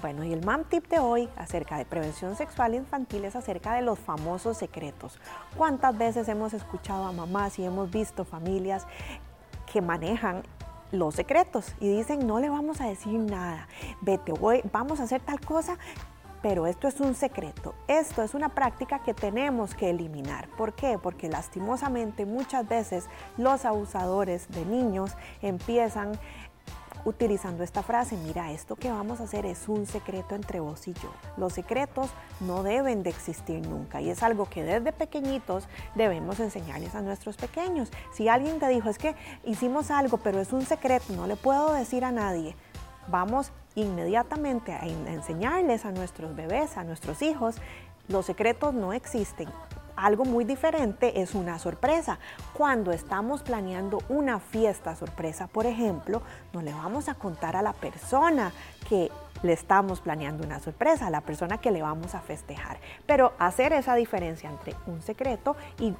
Bueno, 0.01 0.23
y 0.23 0.33
el 0.33 0.45
mom 0.45 0.62
tip 0.64 0.87
de 0.87 1.01
hoy 1.01 1.29
acerca 1.35 1.79
de 1.79 1.85
prevención 1.85 2.37
sexual 2.37 2.75
infantil 2.75 3.25
es 3.25 3.35
acerca 3.35 3.75
de 3.75 3.83
los 3.83 3.99
famosos 3.99 4.57
secretos. 4.57 5.19
¿Cuántas 5.57 5.99
veces 5.99 6.29
hemos 6.29 6.55
escuchado 6.55 7.07
a 7.07 7.12
mamás 7.12 7.59
y 7.59 7.64
hemos 7.64 7.90
visto 7.90 8.25
familias 8.25 8.87
que 9.73 9.81
manejan 9.81 10.45
los 10.93 11.17
secretos 11.17 11.75
y 11.81 11.88
dicen 11.88 12.25
no 12.25 12.38
le 12.38 12.51
vamos 12.51 12.81
a 12.81 12.87
decir 12.87 13.19
nada, 13.19 13.67
vete, 14.01 14.31
voy, 14.31 14.61
vamos 14.73 15.01
a 15.01 15.05
hacer 15.05 15.21
tal 15.23 15.40
cosa, 15.40 15.77
pero 16.45 16.67
esto 16.67 16.89
es 16.89 17.01
un 17.01 17.15
secreto. 17.15 17.75
Esto 17.89 18.23
es 18.23 18.35
una 18.35 18.51
práctica 18.51 18.99
que 18.99 19.15
tenemos 19.15 19.75
que 19.75 19.89
eliminar. 19.89 20.47
¿Por 20.59 20.75
qué? 20.75 20.99
Porque 21.03 21.31
lastimosamente 21.31 22.27
muchas 22.27 22.69
veces 22.69 23.07
los 23.39 23.65
abusadores 23.65 24.47
de 24.51 24.67
niños 24.67 25.13
empiezan 25.41 26.13
utilizando 27.07 27.65
esta 27.65 27.83
frase, 27.83 28.19
mira, 28.19 28.53
esto 28.53 28.77
que 28.77 28.91
vamos 28.91 29.21
a 29.21 29.25
hacer 29.25 29.47
es 29.47 29.71
un 29.71 29.87
secreto 29.87 30.35
entre 30.35 30.61
vos 30.61 30.87
y 30.87 30.93
yo. 30.93 31.11
Los 31.39 31.55
secretos 31.55 32.11
no 32.41 32.63
deben 32.63 33.03
de 33.03 33.09
existir 33.09 33.67
nunca 33.67 34.03
y 34.03 34.11
es 34.11 34.23
algo 34.23 34.45
que 34.45 34.65
desde 34.65 34.93
pequeñitos 34.93 35.67
debemos 35.95 36.41
enseñarles 36.41 36.95
a 36.95 37.01
nuestros 37.01 37.39
pequeños. 37.39 37.91
Si 38.13 38.29
alguien 38.29 38.59
te 38.59 38.69
dijo, 38.69 38.91
es 38.91 38.99
que 38.99 39.15
hicimos 39.45 39.91
algo, 39.91 40.19
pero 40.19 40.43
es 40.43 40.53
un 40.53 40.67
secreto, 40.67 41.15
no 41.15 41.27
le 41.27 41.37
puedo 41.37 41.73
decir 41.73 42.05
a 42.05 42.13
nadie, 42.13 42.55
vamos 43.09 43.53
inmediatamente 43.75 44.73
a 44.73 44.87
enseñarles 44.87 45.85
a 45.85 45.93
nuestros 45.93 46.35
bebés, 46.37 46.77
a 46.77 46.85
nuestros 46.85 47.23
hijos, 47.23 47.57
los 48.09 48.27
secretos 48.27 48.75
no 48.75 48.93
existen. 48.93 49.49
Algo 49.97 50.25
muy 50.25 50.45
diferente 50.45 51.23
es 51.23 51.35
una 51.35 51.59
sorpresa. 51.59 52.19
Cuando 52.53 52.90
estamos 52.90 53.43
planeando 53.43 54.01
una 54.09 54.40
fiesta 54.40 54.97
sorpresa, 54.97 55.47
por 55.47 55.67
ejemplo, 55.67 56.21
no 56.53 56.62
le 56.62 56.73
vamos 56.73 57.09
a 57.09 57.14
contar 57.14 57.57
a 57.57 57.62
la 57.62 57.73
persona 57.73 58.53
que 58.88 59.11
le 59.43 59.53
estamos 59.53 60.01
planeando 60.01 60.45
una 60.45 60.59
sorpresa, 60.59 61.07
a 61.07 61.11
la 61.11 61.21
persona 61.21 61.59
que 61.59 61.71
le 61.71 61.81
vamos 61.81 62.14
a 62.14 62.21
festejar. 62.21 62.79
Pero 63.07 63.35
hacer 63.38 63.73
esa 63.73 63.95
diferencia 63.95 64.51
entre 64.51 64.75
un 64.87 65.01
secreto 65.01 65.57
y 65.79 65.95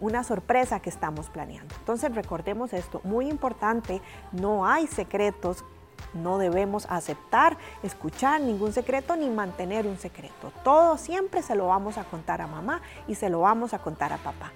una 0.00 0.22
sorpresa 0.22 0.78
que 0.78 0.90
estamos 0.90 1.28
planeando. 1.28 1.74
Entonces 1.80 2.14
recordemos 2.14 2.72
esto, 2.72 3.00
muy 3.02 3.28
importante, 3.28 4.00
no 4.30 4.66
hay 4.66 4.86
secretos 4.86 5.64
no 6.14 6.38
debemos 6.38 6.86
aceptar, 6.88 7.56
escuchar 7.82 8.40
ningún 8.40 8.72
secreto 8.72 9.16
ni 9.16 9.28
mantener 9.28 9.86
un 9.86 9.98
secreto. 9.98 10.52
Todo 10.64 10.98
siempre 10.98 11.42
se 11.42 11.54
lo 11.54 11.66
vamos 11.66 11.98
a 11.98 12.04
contar 12.04 12.40
a 12.40 12.46
mamá 12.46 12.80
y 13.06 13.14
se 13.14 13.30
lo 13.30 13.40
vamos 13.40 13.74
a 13.74 13.78
contar 13.78 14.12
a 14.12 14.18
papá. 14.18 14.52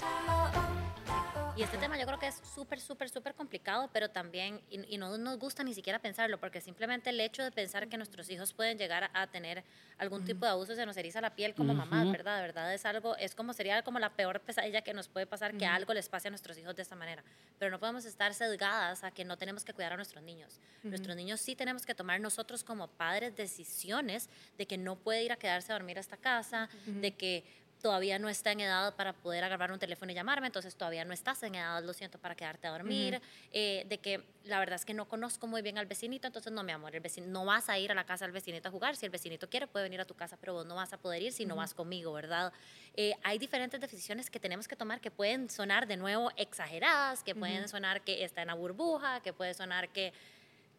Y 1.63 1.65
este 1.65 1.79
tema 1.79 1.97
yo 1.97 2.07
creo 2.07 2.19
que 2.19 2.27
es 2.27 2.43
súper, 2.57 2.81
súper, 2.81 3.09
súper 3.09 3.35
complicado, 3.35 3.89
pero 3.93 4.11
también, 4.11 4.61
y, 4.69 4.99
no 4.99 5.17
nos 5.17 5.39
gusta 5.39 5.63
ni 5.63 5.73
siquiera 5.75 6.01
pensarlo, 6.01 6.41
porque 6.41 6.61
simplemente 6.61 7.11
el 7.11 7.21
hecho 7.21 7.45
de 7.45 7.53
pensar 7.53 7.87
que 7.87 7.97
nuestros 7.97 8.29
hijos 8.31 8.53
pueden 8.53 8.79
llegar 8.79 9.13
a 9.15 9.29
tener 9.29 9.63
algún 9.97 10.25
tipo 10.25 10.45
de 10.45 10.51
abuso 10.51 10.75
se 10.75 10.85
nos 10.85 10.97
eriza 10.97 11.21
la 11.21 11.37
piel 11.37 11.55
como 11.55 11.73
mamá, 11.73 12.05
¿verdad? 12.11 12.35
De 12.35 12.43
verdad 12.43 12.75
es 12.75 12.85
algo, 12.85 13.17
es 13.17 13.37
como 13.37 13.53
sería 13.53 13.81
como 13.83 14.01
la 14.01 14.11
peor 14.11 14.41
pesadilla 14.41 14.83
que 14.83 14.93
nos 14.93 15.07
puede 15.07 15.25
pasar 15.25 15.57
que 15.57 15.65
algo 15.65 15.95
les 15.95 16.09
pase 16.09 16.27
a 16.27 16.31
nuestros 16.33 16.59
hijos 16.59 16.75
de 16.75 16.83
esta 16.83 16.97
manera. 16.97 17.23
Pero 17.61 17.71
no 17.71 17.79
podemos 17.79 18.07
estar 18.07 18.35
sesgadas 18.35 19.05
a 19.05 19.13
que 19.13 19.25
no 19.25 19.39
tenemos 19.39 19.65
que 19.65 19.73
cuidar 19.73 19.93
a 19.93 19.97
nuestros 19.97 20.25
niños. 20.25 20.59
Nuestros 20.83 21.15
niños 21.15 21.41
sí 21.41 21.55
tenemos 21.55 21.87
que 21.87 21.95
tomar 21.95 22.21
nosotros 22.21 22.65
como 22.65 22.89
padres 22.89 23.37
decisiones 23.37 24.29
de 24.59 24.67
que 24.67 24.79
no 24.79 24.97
puede 24.97 25.23
ir 25.23 25.31
a 25.31 25.37
quedarse 25.37 25.71
a 25.71 25.77
dormir 25.77 25.99
a 25.99 26.01
esta 26.01 26.17
casa, 26.17 26.69
de 26.87 27.13
que 27.13 27.45
todavía 27.83 28.19
no 28.19 28.29
está 28.29 28.53
en 28.53 28.61
edad 28.61 28.95
para 28.95 29.13
poder 29.13 29.43
agarrar 29.43 29.73
un 29.73 29.79
teléfono 29.79 30.13
y 30.13 30.15
llamarme, 30.15 30.47
entonces 30.47 30.77
todavía 30.77 31.05
no 31.05 31.13
estás 31.13 31.43
en 31.43 31.57
edad, 31.57 31.83
lo 31.83 31.93
siento, 31.93 32.17
para 32.19 32.37
quedarte 32.37 32.69
a 32.69 32.71
dormir, 32.71 33.21
eh, 33.51 33.85
de 33.89 33.99
que 33.99 34.25
la 34.45 34.61
verdad 34.61 34.77
es 34.77 34.85
que 34.85 34.95
no 34.95 35.09
conozco 35.09 35.49
muy 35.49 35.63
bien 35.63 35.79
al 35.79 35.87
vecinito, 35.87 36.29
entonces 36.29 36.53
no, 36.53 36.63
mi 36.63 36.71
amor, 36.71 36.95
el 36.95 37.01
vecino, 37.01 37.27
no 37.27 37.45
vas 37.45 37.69
a 37.69 37.79
ir 37.79 37.91
a 37.91 37.95
la 37.95 38.05
casa 38.05 38.25
del 38.25 38.33
vecinito 38.33 38.69
a 38.69 38.73
jugar, 38.73 38.97
si 38.97 39.05
el 39.05 39.11
vecinito 39.11 39.51
quiere 39.51 39.67
puede 39.67 39.85
venir 39.85 40.01
a 40.01 40.05
tu 40.05 40.15
casa, 40.15 40.37
pero 40.41 40.55
vos 40.55 40.65
no 40.65 40.77
vas 40.77 40.93
a 40.93 40.97
poder 40.97 41.23
ir 41.23 41.33
si 41.33 41.45
no 41.45 41.57
vas 41.57 41.75
conmigo, 41.75 42.13
¿verdad? 42.13 42.53
Eh, 42.95 43.15
hay 43.25 43.39
diferentes 43.39 43.81
decisiones 43.81 44.31
que 44.31 44.39
tenemos 44.39 44.69
que 44.69 44.77
tomar 44.77 45.01
que 45.01 45.11
pueden 45.11 45.51
sonar 45.51 45.89
de 45.89 45.97
nuevo 45.97 46.31
exageradas, 46.37 47.25
que 47.25 47.35
pueden 47.35 47.69
sonar 47.69 48.03
que 48.03 48.25
está 48.25 48.43
en 48.43 48.49
la 48.49 48.55
burbuja, 48.55 49.21
que 49.23 49.33
puede 49.33 49.55
sonar 49.55 49.89
que, 49.89 50.13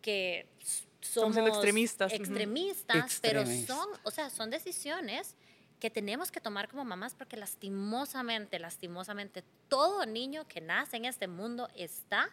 que 0.02 0.48
somos 1.02 1.36
extremistas. 1.36 2.14
Extremistas, 2.14 3.20
pero 3.22 3.46
son, 3.46 3.90
o 4.04 4.12
sea, 4.12 4.30
son 4.30 4.50
decisiones 4.50 5.36
que 5.84 5.90
tenemos 5.90 6.32
que 6.32 6.40
tomar 6.40 6.70
como 6.70 6.86
mamás 6.86 7.14
porque 7.14 7.36
lastimosamente, 7.36 8.58
lastimosamente, 8.58 9.44
todo 9.68 10.06
niño 10.06 10.48
que 10.48 10.62
nace 10.62 10.96
en 10.96 11.04
este 11.04 11.28
mundo 11.28 11.68
está 11.76 12.30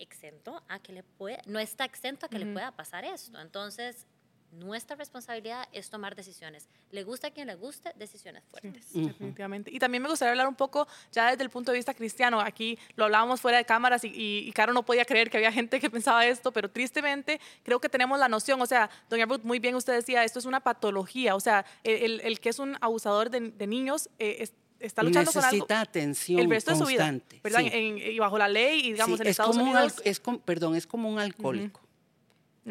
exento 0.00 0.60
a 0.66 0.80
que 0.80 0.92
le 0.92 1.04
pueda, 1.04 1.40
no 1.46 1.60
está 1.60 1.84
exento 1.84 2.26
a 2.26 2.28
que 2.28 2.40
le 2.40 2.52
pueda 2.52 2.72
pasar 2.72 3.04
esto. 3.04 3.40
Entonces, 3.40 4.04
nuestra 4.52 4.96
responsabilidad 4.96 5.68
es 5.72 5.90
tomar 5.90 6.16
decisiones. 6.16 6.68
Le 6.90 7.04
gusta 7.04 7.28
a 7.28 7.30
quien 7.30 7.46
le 7.46 7.54
guste, 7.54 7.92
decisiones 7.96 8.42
fuertes. 8.50 8.86
Definitivamente. 8.92 9.70
Y 9.72 9.78
también 9.78 10.02
me 10.02 10.08
gustaría 10.08 10.32
hablar 10.32 10.48
un 10.48 10.54
poco 10.56 10.88
ya 11.12 11.30
desde 11.30 11.42
el 11.44 11.50
punto 11.50 11.70
de 11.72 11.78
vista 11.78 11.94
cristiano. 11.94 12.40
Aquí 12.40 12.78
lo 12.96 13.04
hablábamos 13.04 13.40
fuera 13.40 13.58
de 13.58 13.64
cámaras 13.64 14.02
y, 14.04 14.10
y, 14.14 14.52
Caro 14.52 14.72
no 14.72 14.84
podía 14.84 15.04
creer 15.04 15.30
que 15.30 15.36
había 15.36 15.52
gente 15.60 15.78
que 15.80 15.88
pensaba 15.90 16.26
esto, 16.26 16.52
pero 16.52 16.70
tristemente 16.70 17.40
creo 17.62 17.80
que 17.80 17.88
tenemos 17.88 18.18
la 18.18 18.28
noción, 18.28 18.60
o 18.60 18.66
sea, 18.66 18.90
doña 19.08 19.26
Ruth, 19.26 19.42
muy 19.44 19.58
bien 19.60 19.74
usted 19.76 19.92
decía, 19.94 20.24
esto 20.24 20.38
es 20.38 20.44
una 20.44 20.60
patología, 20.60 21.34
o 21.34 21.40
sea, 21.40 21.64
el, 21.84 22.20
el 22.20 22.40
que 22.40 22.48
es 22.48 22.58
un 22.58 22.76
abusador 22.80 23.30
de, 23.30 23.66
niños 23.66 24.08
eh, 24.18 24.48
está 24.80 25.02
luchando 25.02 25.30
con 25.32 25.44
algo 25.44 25.52
Necesita 25.56 25.80
atención 25.80 26.40
el 26.40 26.50
resto 26.50 26.72
de 26.72 26.76
su 26.78 26.86
vida, 26.86 27.04
constante. 27.04 27.40
¿verdad? 27.44 27.60
sí. 27.60 27.68
En- 27.72 27.98
y 27.98 28.18
bajo 28.18 28.36
la 28.38 28.48
ley, 28.48 28.80
y 28.80 28.92
digamos, 28.92 29.18
Sí, 29.18 29.22
en 29.22 29.26
es 29.28 29.30
Estados 29.32 29.56
como 29.56 29.70
un 29.70 29.76
al- 29.76 29.84
Unidos. 29.84 30.02
es 30.04 30.18
como- 30.20 30.40
perdón, 30.40 30.74
es 30.74 30.86
como 30.86 31.08
un 31.08 31.18
alcohólico. 31.18 31.80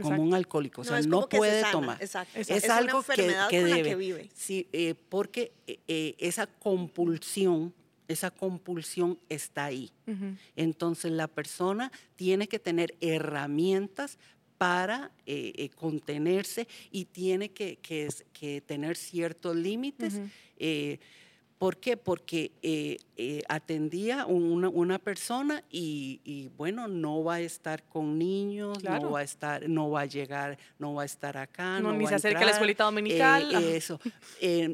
Exacto. 0.02 0.22
un 0.22 0.34
alcohólico, 0.34 0.82
o 0.82 0.84
sea, 0.84 1.02
no, 1.02 1.10
como 1.10 1.30
que 1.30 1.38
se 1.38 1.40
puede 1.40 1.72
tomar. 1.72 2.02
Exacto. 2.02 2.40
Exacto. 2.40 2.58
Es, 2.58 2.66
una 2.66 2.78
algo 2.78 3.04
que, 3.04 3.12
enfermedad 3.12 3.50
que 3.50 3.60
con 3.60 3.70
debe. 3.70 3.84
la 3.84 3.90
que 3.90 3.96
vive. 3.96 4.30
Sí, 4.34 4.68
eh, 4.74 4.96
porque 5.10 5.52
eh, 5.68 6.16
esa 6.18 6.48
compulsión, 6.48 7.74
esa 8.08 8.32
compulsión 8.32 9.20
está 9.30 9.66
ahí. 9.66 9.92
Entonces 10.56 11.12
la 11.12 11.28
persona 11.28 11.92
tiene 12.16 12.48
que 12.48 12.58
tener 12.58 12.96
herramientas 13.00 14.18
para 14.60 15.12
eh, 15.26 15.54
eh, 15.56 15.70
contenerse 15.70 16.68
y 16.92 17.06
tiene 17.06 17.52
que, 17.52 17.78
que 17.78 18.10
que 18.34 18.60
tener 18.60 18.98
ciertos 18.98 19.56
límites. 19.56 20.20
Eh, 20.58 21.00
¿Por 21.60 21.76
qué? 21.78 21.98
Porque 21.98 22.54
eh, 22.64 22.98
eh, 23.18 23.42
atendía 23.50 24.26
una, 24.26 24.70
una 24.70 24.98
persona 24.98 25.62
y, 25.70 26.22
y, 26.24 26.48
bueno, 26.58 26.88
no 26.88 27.22
va 27.24 27.36
a 27.36 27.40
estar 27.42 27.84
con 27.84 28.18
niños, 28.18 28.78
Claro. 28.80 29.04
no 29.04 29.12
va 29.12 29.20
a 29.20 29.24
estar, 29.24 29.68
no 29.68 29.90
va 29.92 30.02
a 30.02 30.06
llegar, 30.06 30.58
no 30.80 30.94
va 30.94 31.02
a 31.02 31.06
estar 31.06 31.36
acá. 31.38 31.82
No, 31.82 31.92
No, 31.92 31.98
ni 31.98 32.06
va 32.06 32.10
se 32.12 32.16
a 32.16 32.18
acerca 32.18 32.40
a 32.40 32.46
la 32.46 32.52
escuelita 32.52 32.86
dominical. 32.86 33.54
eh, 33.54 33.76
eso. 33.76 34.00
Eh, 34.40 34.74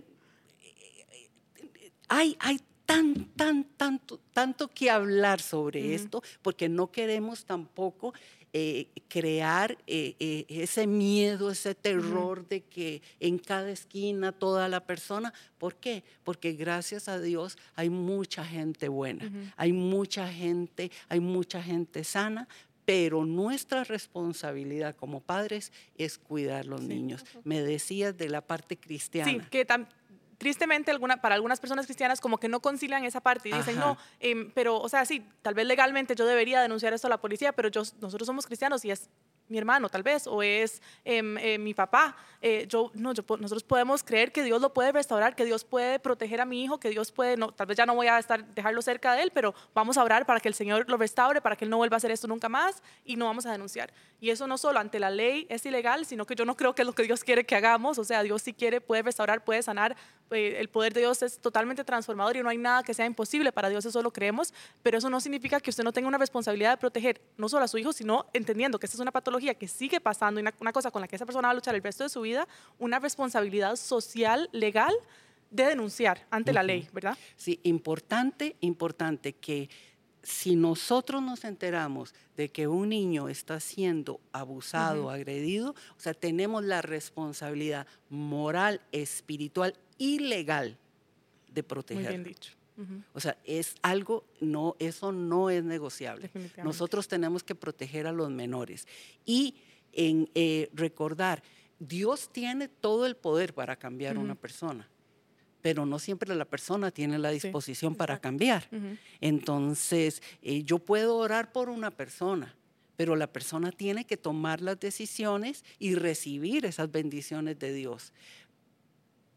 hay, 2.08 2.38
hay 2.40 2.60
tan, 2.86 3.26
tan, 3.36 3.64
tanto, 3.64 4.20
tanto 4.32 4.68
que 4.68 4.92
hablar 4.92 5.42
sobre 5.42 5.96
esto, 5.96 6.22
porque 6.44 6.70
no 6.70 6.92
queremos 6.92 7.46
tampoco 7.46 8.14
eh, 8.58 8.88
crear 9.10 9.78
eh, 9.86 10.16
eh, 10.18 10.46
ese 10.48 10.88
miedo, 10.88 11.52
ese 11.52 11.76
terror 11.76 12.48
de 12.48 12.62
que 12.62 13.02
en 13.20 13.38
cada 13.38 13.70
esquina 13.70 14.32
toda 14.32 14.70
la 14.70 14.80
persona. 14.86 15.34
¿Por 15.58 15.76
qué? 15.76 16.06
Porque 16.24 16.54
gracias 16.54 17.10
a 17.10 17.20
Dios 17.20 17.58
hay 17.76 17.90
mucha 17.90 18.46
gente 18.46 18.88
buena, 18.88 19.30
hay 19.58 19.74
mucha 19.74 20.32
gente, 20.32 20.90
hay 21.10 21.20
mucha 21.20 21.62
gente 21.62 22.06
sana. 22.06 22.48
Pero 22.86 23.26
nuestra 23.26 23.84
responsabilidad 23.84 24.96
como 24.96 25.20
padres 25.20 25.72
es 25.98 26.18
cuidar 26.20 26.66
los 26.68 26.82
Sí. 26.82 26.88
niños. 26.88 27.26
Me 27.44 27.62
decías 27.62 28.16
de 28.16 28.30
la 28.30 28.42
parte 28.42 28.78
cristiana. 28.78 29.32
Sí, 29.32 29.42
que 29.50 29.66
tam- 29.68 29.88
tristemente 30.38 30.92
alguna, 30.92 31.22
para 31.22 31.36
algunas 31.36 31.60
personas 31.60 31.86
cristianas 31.86 32.22
como 32.22 32.38
que 32.38 32.48
no 32.48 32.60
concilian 32.60 33.04
esa 33.06 33.22
parte 33.22 33.50
y 33.50 33.52
dicen, 33.52 33.78
Ajá. 33.78 33.88
no, 33.88 33.98
em, 34.20 34.52
pero, 34.52 34.78
o 34.78 34.90
sea, 34.90 35.06
sí, 35.06 35.26
tal 35.42 35.54
vez 35.54 35.66
legalmente 35.66 36.16
yo 36.16 36.26
debería 36.26 36.62
denunciar 36.62 36.94
esto 36.94 37.08
a 37.08 37.10
la 37.10 37.22
policía, 37.22 37.54
pero 37.54 37.70
yo, 37.70 37.84
nosotros 38.02 38.26
somos 38.26 38.46
cristianos 38.46 38.84
y 38.86 38.92
es 38.92 39.10
mi 39.48 39.58
hermano 39.58 39.90
tal 39.90 40.04
vez, 40.04 40.28
o 40.28 40.42
es 40.42 40.82
em, 41.04 41.38
eh, 41.38 41.58
mi 41.58 41.74
papá. 41.74 42.16
Eh, 42.42 42.66
yo, 42.68 42.92
no, 42.96 43.14
yo 43.14 43.24
nosotros 43.40 43.64
podemos 43.64 44.04
creer 44.04 44.32
que 44.32 44.44
Dios 44.44 44.62
lo 44.62 44.74
puede 44.74 44.92
restaurar, 44.92 45.36
que 45.36 45.46
Dios 45.46 45.64
puede 45.64 46.00
proteger 46.00 46.42
a 46.42 46.46
mi 46.46 46.64
hijo, 46.64 46.80
que 46.80 46.90
Dios 46.90 47.12
puede, 47.12 47.38
no, 47.38 47.52
tal 47.52 47.68
vez 47.68 47.78
ya 47.78 47.86
no 47.86 47.96
voy 47.96 48.08
a 48.08 48.18
estar, 48.18 48.46
dejarlo 48.54 48.82
cerca 48.82 49.14
de 49.14 49.24
él, 49.24 49.32
pero 49.34 49.54
vamos 49.74 49.98
a 49.98 50.04
orar 50.04 50.26
para 50.26 50.40
que 50.40 50.48
el 50.48 50.54
Señor 50.54 50.90
lo 50.90 50.98
restaure, 50.98 51.42
para 51.42 51.56
que 51.56 51.66
él 51.66 51.72
no 51.72 51.78
vuelva 51.78 51.96
a 51.96 51.98
hacer 51.98 52.12
esto 52.12 52.28
nunca 52.28 52.50
más 52.50 52.82
y 53.04 53.16
no 53.16 53.26
vamos 53.26 53.46
a 53.46 53.52
denunciar. 53.52 53.94
Y 54.20 54.30
eso 54.30 54.48
no 54.48 54.58
solo 54.58 54.80
ante 54.80 55.00
la 55.00 55.10
ley 55.10 55.46
es 55.50 55.66
ilegal, 55.66 56.06
sino 56.06 56.26
que 56.26 56.36
yo 56.36 56.46
no 56.46 56.56
creo 56.56 56.74
que 56.74 56.82
es 56.82 56.86
lo 56.86 56.94
que 56.94 57.04
Dios 57.04 57.24
quiere 57.24 57.46
que 57.46 57.56
hagamos. 57.56 58.00
O 58.00 58.04
sea, 58.04 58.24
Dios 58.24 58.42
si 58.42 58.54
quiere 58.54 58.82
puede 58.82 59.04
restaurar, 59.04 59.44
puede 59.44 59.62
sanar. 59.62 59.96
Eh, 60.32 60.58
el 60.60 60.70
poder 60.70 60.94
de 60.94 61.02
Dios 61.02 61.22
es 61.22 61.40
totalmente 61.40 61.84
transformador 61.84 62.38
y 62.38 62.44
no 62.44 62.50
hay 62.50 62.58
nada 62.58 62.84
que 62.84 62.94
sea 62.94 63.06
imposible 63.06 63.52
para 63.52 63.70
Dios, 63.70 63.86
eso 63.86 64.02
lo 64.02 64.12
creemos. 64.12 64.54
Pero 64.84 64.98
eso 64.98 65.10
no 65.10 65.20
significa 65.20 65.60
que 65.60 65.70
usted 65.70 65.84
no 65.84 65.92
tenga 65.92 66.08
una 66.08 66.18
responsabilidad 66.18 66.72
de 66.72 66.78
proteger 66.78 67.22
no 67.38 67.50
solo 67.50 67.66
a 67.66 67.68
su 67.68 67.78
hijo, 67.78 67.94
sino 67.94 68.26
entendiendo 68.34 68.80
que 68.80 68.86
esta 68.86 68.98
es 68.98 69.02
una 69.02 69.12
patología 69.12 69.54
que 69.54 69.68
sigue 69.68 70.00
pasando 70.00 70.40
y 70.40 70.42
una, 70.42 70.54
una 70.60 70.74
cosa 70.74 70.92
con 70.92 71.02
la 71.02 71.08
que 71.08 71.16
esa 71.16 71.26
persona 71.26 71.48
va 71.48 71.52
a 71.52 71.56
luchar 71.56 71.76
el 71.76 71.84
resto 71.84 72.04
de 72.04 72.10
su 72.10 72.22
vida, 72.22 72.48
una 72.80 73.00
responsabilidad 73.00 73.76
social, 73.76 74.50
legal 74.52 74.94
de 75.52 75.66
denunciar 75.66 76.26
ante 76.30 76.52
la 76.52 76.64
ley, 76.64 76.88
¿verdad? 76.92 77.18
Sí, 77.36 77.60
importante, 77.64 78.56
importante 78.60 79.34
que 79.34 79.70
si 80.26 80.56
nosotros 80.56 81.22
nos 81.22 81.44
enteramos 81.46 82.14
de 82.36 82.50
que 82.50 82.68
un 82.68 82.90
niño 82.90 83.30
está 83.30 83.60
siendo 83.60 84.20
abusado, 84.32 85.02
Ujú. 85.04 85.10
agredido, 85.12 85.72
o 85.72 86.00
sea, 86.00 86.14
tenemos 86.16 86.64
la 86.66 86.82
responsabilidad 86.82 87.86
moral, 88.10 88.82
espiritual 88.92 89.76
y 90.00 90.20
legal 90.20 90.78
de 91.48 91.62
Muy 91.62 91.68
protegerlo. 91.68 92.10
bien 92.10 92.24
dicho. 92.24 92.52
O 93.14 93.22
sea, 93.22 93.38
es 93.46 93.76
algo, 93.84 94.26
no, 94.42 94.76
eso 94.80 95.14
no 95.14 95.50
es 95.50 95.64
negociable. 95.64 96.30
Nosotros 96.62 97.08
tenemos 97.08 97.42
que 97.44 97.56
proteger 97.56 98.06
a 98.08 98.12
los 98.12 98.30
menores 98.30 98.86
y 99.26 99.56
en 99.94 100.30
eh, 100.36 100.70
recordar, 100.74 101.42
Dios 101.80 102.30
tiene 102.34 102.68
todo 102.68 103.06
el 103.06 103.16
poder 103.16 103.54
para 103.54 103.78
cambiar 103.78 104.18
a 104.18 104.20
una 104.20 104.36
persona, 104.36 104.90
pero 105.66 105.88
no 105.88 105.98
siempre 105.98 106.36
la 106.36 106.46
persona 106.46 106.92
tiene 106.92 107.18
la 107.18 107.32
disposición 107.32 107.96
para 107.96 108.20
cambiar. 108.20 108.70
Entonces, 109.20 110.22
eh, 110.44 110.62
yo 110.62 110.78
puedo 110.78 111.18
orar 111.18 111.52
por 111.52 111.70
una 111.70 111.90
persona, 111.90 112.56
pero 112.96 113.16
la 113.16 113.26
persona 113.26 113.72
tiene 113.72 114.06
que 114.06 114.16
tomar 114.16 114.62
las 114.62 114.80
decisiones 114.80 115.66
y 115.80 115.96
recibir 115.96 116.68
esas 116.68 116.92
bendiciones 116.92 117.58
de 117.58 117.74
Dios. 117.74 118.14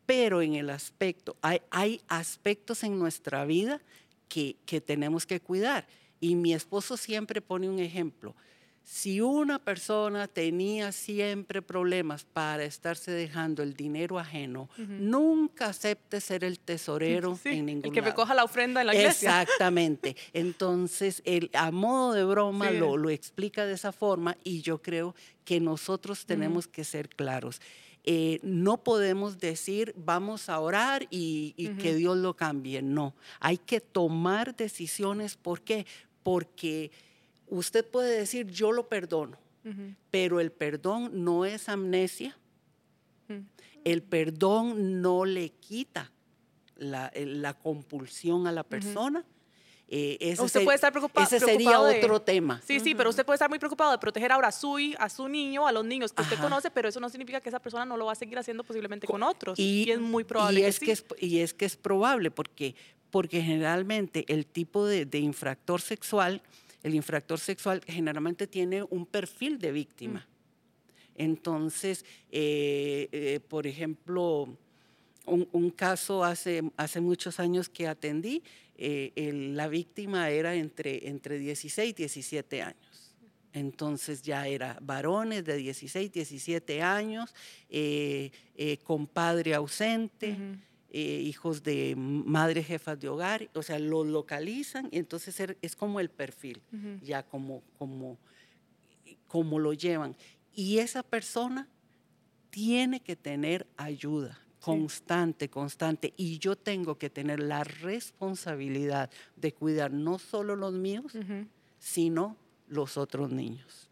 Pero 0.05 0.43
en 0.43 0.55
el 0.55 0.69
aspecto, 0.69 1.35
hay, 1.41 1.63
hay 1.71 2.03
aspectos 2.09 2.85
en 2.85 2.99
nuestra 2.99 3.47
vida 3.47 3.81
que, 4.29 4.57
que 4.67 4.83
tenemos 4.83 5.25
que 5.25 5.41
cuidar. 5.41 5.87
Y 6.21 6.35
mi 6.35 6.53
esposo 6.53 6.99
siempre 6.99 7.41
pone 7.41 7.71
un 7.71 7.79
ejemplo. 7.79 8.37
Si 8.91 9.21
una 9.21 9.59
persona 9.59 10.29
tenía 10.29 10.93
siempre 10.93 11.61
problemas 11.61 12.25
para 12.25 12.65
estarse 12.65 13.11
dejando 13.11 13.63
el 13.63 13.75
dinero 13.75 14.19
ajeno, 14.19 14.71
nunca 14.79 15.67
acepte 15.67 16.23
ser 16.23 16.43
el 16.43 16.59
tesorero 16.59 17.37
Sí, 17.37 17.51
en 17.51 17.67
ningún 17.67 17.85
el 17.85 17.93
que 17.93 18.01
lado. 18.01 18.13
recoja 18.13 18.35
la 18.35 18.45
ofrenda 18.45 18.81
en 18.81 18.87
la 18.87 18.95
iglesia. 18.95 19.43
Exactamente. 19.43 20.17
Entonces, 20.33 21.21
el, 21.27 21.51
a 21.53 21.71
modo 21.71 22.15
de 22.15 22.25
broma 22.25 22.71
Sí. 22.71 22.79
lo, 22.79 22.97
lo 22.97 23.11
explica 23.11 23.67
de 23.67 23.75
esa 23.75 23.93
forma 23.93 24.39
y 24.43 24.63
yo 24.63 24.81
creo 24.81 25.15
que 25.45 25.61
nosotros 25.61 26.25
tenemos 26.25 26.67
que 26.67 26.83
ser 26.83 27.11
claros. 27.11 27.61
Eh, 28.05 28.41
no 28.43 28.83
podemos 28.83 29.39
decir 29.39 29.93
vamos 29.99 30.49
a 30.49 30.59
orar 30.61 31.07
y, 31.11 31.53
y 31.59 31.69
que. 31.77 31.95
Dios 31.95 32.17
lo 32.17 32.35
cambie. 32.35 32.81
No, 32.81 33.15
hay 33.39 33.59
que 33.59 33.83
tomar 33.83 34.57
decisiones. 34.57 35.37
¿Por 35.37 35.61
qué? 35.61 35.85
Porque 36.23 36.91
usted 37.51 37.85
puede 37.87 38.19
decir 38.19 38.47
yo 38.49 38.73
lo 38.73 38.89
perdono, 38.89 39.39
pero 40.11 40.41
el 40.41 40.51
perdón 40.53 41.11
no 41.25 41.45
es 41.45 41.69
amnesia. 41.69 42.37
El 43.85 44.03
perdón 44.03 45.01
no 45.03 45.25
le 45.25 45.51
quita 45.51 46.11
la, 46.77 47.09
el- 47.09 47.43
la 47.43 47.55
compulsión 47.55 48.47
a 48.47 48.53
la 48.53 48.63
persona. 48.65 49.25
Eh, 49.91 50.19
ese 50.21 50.43
Usted 50.43 50.61
ser- 50.61 50.65
puede 50.65 50.75
estar 50.77 50.93
preocupa- 50.93 51.23
Ese 51.23 51.41
sería 51.41 51.57
preocupado 51.57 51.87
de- 51.87 51.99
otro 51.99 52.21
tema. 52.21 52.61
Sí, 52.67 52.79
sí, 52.79 52.95
pero 52.95 53.09
usted 53.09 53.25
puede 53.25 53.37
estar 53.37 53.49
muy 53.49 53.59
preocupado 53.59 53.91
de 53.93 53.99
proteger 53.99 54.31
ahora 54.33 54.49
a 54.49 54.53
su, 54.53 54.77
a 54.99 55.09
su 55.09 55.29
niño, 55.29 55.67
a 55.67 55.73
los 55.73 55.85
niños 55.85 56.13
que 56.13 56.21
usted 56.23 56.39
conoce, 56.39 56.71
pero 56.71 56.89
eso 56.91 57.01
no 57.01 57.09
significa 57.09 57.41
que 57.41 57.49
esa 57.49 57.59
persona 57.59 57.87
no 57.87 57.97
lo 57.97 58.05
va 58.05 58.13
a 58.13 58.15
seguir 58.15 58.39
haciendo 58.39 58.65
posiblemente 58.65 59.07
con 59.07 59.23
otros. 59.23 59.59
Y, 59.59 59.85
Y, 59.87 59.91
es 59.91 59.99
muy 59.99 60.25
probable 60.25 60.61
y 60.61 60.63
que 60.65 60.69
es 60.69 60.77
sí. 60.77 60.85
que 60.87 60.93
es, 60.93 61.05
y 61.21 61.39
es 61.41 61.55
que 61.55 61.65
es 61.65 61.77
probable 61.77 62.31
porque, 62.31 62.75
porque 63.11 63.41
generalmente 63.43 64.27
el 64.29 64.45
tipo 64.45 64.85
de, 64.85 65.07
de 65.07 65.19
infractor 65.21 65.81
sexual, 65.81 66.43
el 66.83 66.95
infractor 66.95 67.39
sexual 67.41 67.81
generalmente 67.87 68.47
tiene 68.47 68.83
un 68.83 69.07
perfil 69.07 69.59
de 69.59 69.73
víctima. 69.73 70.27
Entonces, 71.17 72.05
eh, 72.31 73.09
eh, 73.11 73.41
por 73.49 73.67
ejemplo, 73.67 74.49
un, 75.27 75.49
un 75.53 75.71
caso 75.71 76.25
hace, 76.25 76.63
hace 76.77 77.01
muchos 77.01 77.41
años 77.41 77.69
que 77.69 77.87
atendí, 77.89 78.43
eh, 78.77 79.13
el- 79.17 79.57
la 79.57 79.67
víctima 79.69 80.31
era 80.31 80.55
entre, 80.55 81.09
entre 81.09 81.39
16 81.39 81.91
y 81.91 81.93
17 81.95 82.63
años. 82.63 83.15
Entonces 83.53 84.23
ya 84.23 84.47
era 84.47 84.79
varones 84.81 85.45
de 85.45 85.57
16, 85.57 86.13
17 86.13 86.81
años, 86.83 87.35
eh, 87.69 88.31
eh, 88.55 88.77
con 88.85 89.07
padre 89.09 89.55
ausente. 89.55 90.37
Eh, 90.91 91.21
hijos 91.25 91.63
de 91.63 91.95
madres 91.97 92.67
jefas 92.67 92.99
de 92.99 93.09
hogar, 93.09 93.51
o 93.55 93.63
sea, 93.63 93.79
lo 93.79 94.05
localizan, 94.05 94.89
y 94.91 94.99
entonces 94.99 95.39
er- 95.41 95.57
es 95.63 95.77
como 95.77 96.01
el 96.01 96.09
perfil, 96.11 96.63
ya 97.03 97.23
como, 97.23 97.63
como, 97.79 98.19
como 99.27 99.59
lo 99.59 99.73
llevan. 99.73 100.17
Y 100.55 100.79
esa 100.79 101.03
persona 101.03 101.69
tiene 102.51 103.01
que 103.01 103.17
tener 103.17 103.67
ayuda 103.77 104.39
constante, 104.61 105.49
constante, 105.49 106.13
y 106.17 106.39
yo 106.39 106.57
tengo 106.57 106.99
que 106.99 107.11
tener 107.11 107.41
la 107.41 107.63
responsabilidad 107.65 109.11
de 109.37 109.53
cuidar 109.53 109.93
no 109.93 110.19
solo 110.19 110.57
los 110.57 110.73
míos, 110.73 111.13
sino 111.79 112.37
los 112.67 112.97
otros 112.97 113.31
niños. 113.31 113.89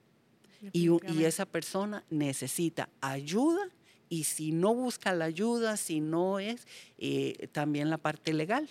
Y, 0.72 0.88
esa 1.24 1.44
persona 1.46 2.04
necesita 2.10 2.88
ayuda 3.00 3.70
y 4.08 4.24
si 4.24 4.52
no 4.52 4.74
busca 4.74 5.12
la 5.14 5.26
ayuda, 5.26 5.76
si 5.76 6.00
no 6.00 6.38
es, 6.38 6.66
eh, 6.98 7.48
también 7.52 7.90
la 7.90 7.98
parte 7.98 8.32
legal. 8.32 8.68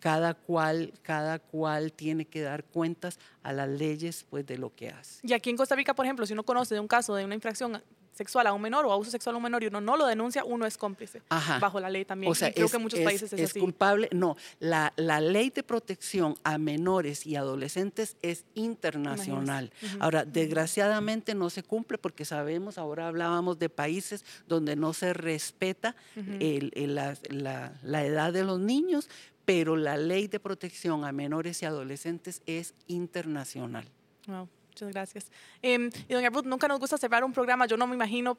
Cada 0.00 0.34
cual, 0.34 0.92
cada 1.02 1.38
cual 1.38 1.92
tiene 1.92 2.24
que 2.26 2.40
dar 2.40 2.64
cuentas 2.64 3.18
a 3.42 3.52
las 3.52 3.68
leyes 3.68 4.26
pues, 4.28 4.46
de 4.46 4.58
lo 4.58 4.74
que 4.74 4.88
hace. 4.88 5.26
Y 5.26 5.32
aquí 5.32 5.50
en 5.50 5.56
Costa 5.56 5.74
Rica, 5.74 5.94
por 5.94 6.06
ejemplo, 6.06 6.26
si 6.26 6.32
uno 6.32 6.42
conoce 6.42 6.74
de 6.74 6.80
un 6.80 6.88
caso 6.88 7.14
de 7.14 7.24
una 7.24 7.34
infracción 7.34 7.82
sexual 8.20 8.46
a 8.46 8.52
un 8.52 8.60
menor 8.60 8.84
o 8.84 8.92
abuso 8.92 9.10
sexual 9.10 9.34
a 9.34 9.38
un 9.38 9.42
menor 9.44 9.62
y 9.62 9.68
uno 9.68 9.80
no 9.80 9.96
lo 9.96 10.04
denuncia, 10.06 10.44
uno 10.44 10.66
es 10.66 10.76
cómplice 10.76 11.22
Ajá. 11.30 11.58
bajo 11.58 11.80
la 11.80 11.88
ley 11.88 12.04
también. 12.04 12.30
O 12.30 12.34
sea, 12.34 12.50
y 12.50 12.52
creo 12.52 12.66
es, 12.66 12.70
que 12.70 12.76
en 12.76 12.82
muchos 12.82 12.98
es- 13.00 13.04
países 13.06 13.32
es, 13.32 13.40
es 13.40 13.50
así. 13.50 13.60
culpable. 13.60 14.10
No, 14.12 14.36
la, 14.58 14.92
la 14.96 15.20
ley 15.22 15.48
de 15.48 15.62
protección 15.62 16.34
a 16.44 16.58
menores 16.58 17.26
y 17.26 17.36
adolescentes 17.36 18.16
es 18.20 18.44
internacional. 18.54 19.72
Ujú. 19.82 19.96
Ahora, 20.00 20.24
desgraciadamente 20.26 21.34
no 21.34 21.48
se 21.48 21.62
cumple 21.62 21.96
porque 21.96 22.26
sabemos, 22.26 22.76
ahora 22.76 23.08
hablábamos 23.08 23.58
de 23.58 23.70
países 23.70 24.24
donde 24.46 24.76
no 24.76 24.92
se 24.92 25.14
respeta 25.14 25.96
Ujú. 26.16 26.32
el- 26.40 26.72
el- 26.74 26.94
la, 26.94 27.16
la- 27.30 27.72
la 27.82 28.04
edad 28.04 28.32
de 28.34 28.44
los 28.44 28.60
niños, 28.60 29.08
pero 29.46 29.76
la 29.76 29.96
ley 29.96 30.28
de 30.28 30.38
protección 30.40 31.04
a 31.06 31.12
menores 31.12 31.62
y 31.62 31.64
adolescentes 31.64 32.42
es 32.46 32.74
internacional. 32.86 33.86
Wow, 34.26 34.46
muchas 34.70 34.88
gracias. 34.90 35.30
Em, 35.62 35.90
y 36.08 36.14
doña 36.14 36.30
Ruth, 36.30 36.44
nunca 36.46 36.66
nos 36.68 36.78
gusta 36.80 36.96
cerrar 36.98 37.24
un 37.24 37.32
programa. 37.32 37.66
Yo 37.66 37.76
no 37.76 37.86
me 37.86 37.94
imagino 37.94 38.38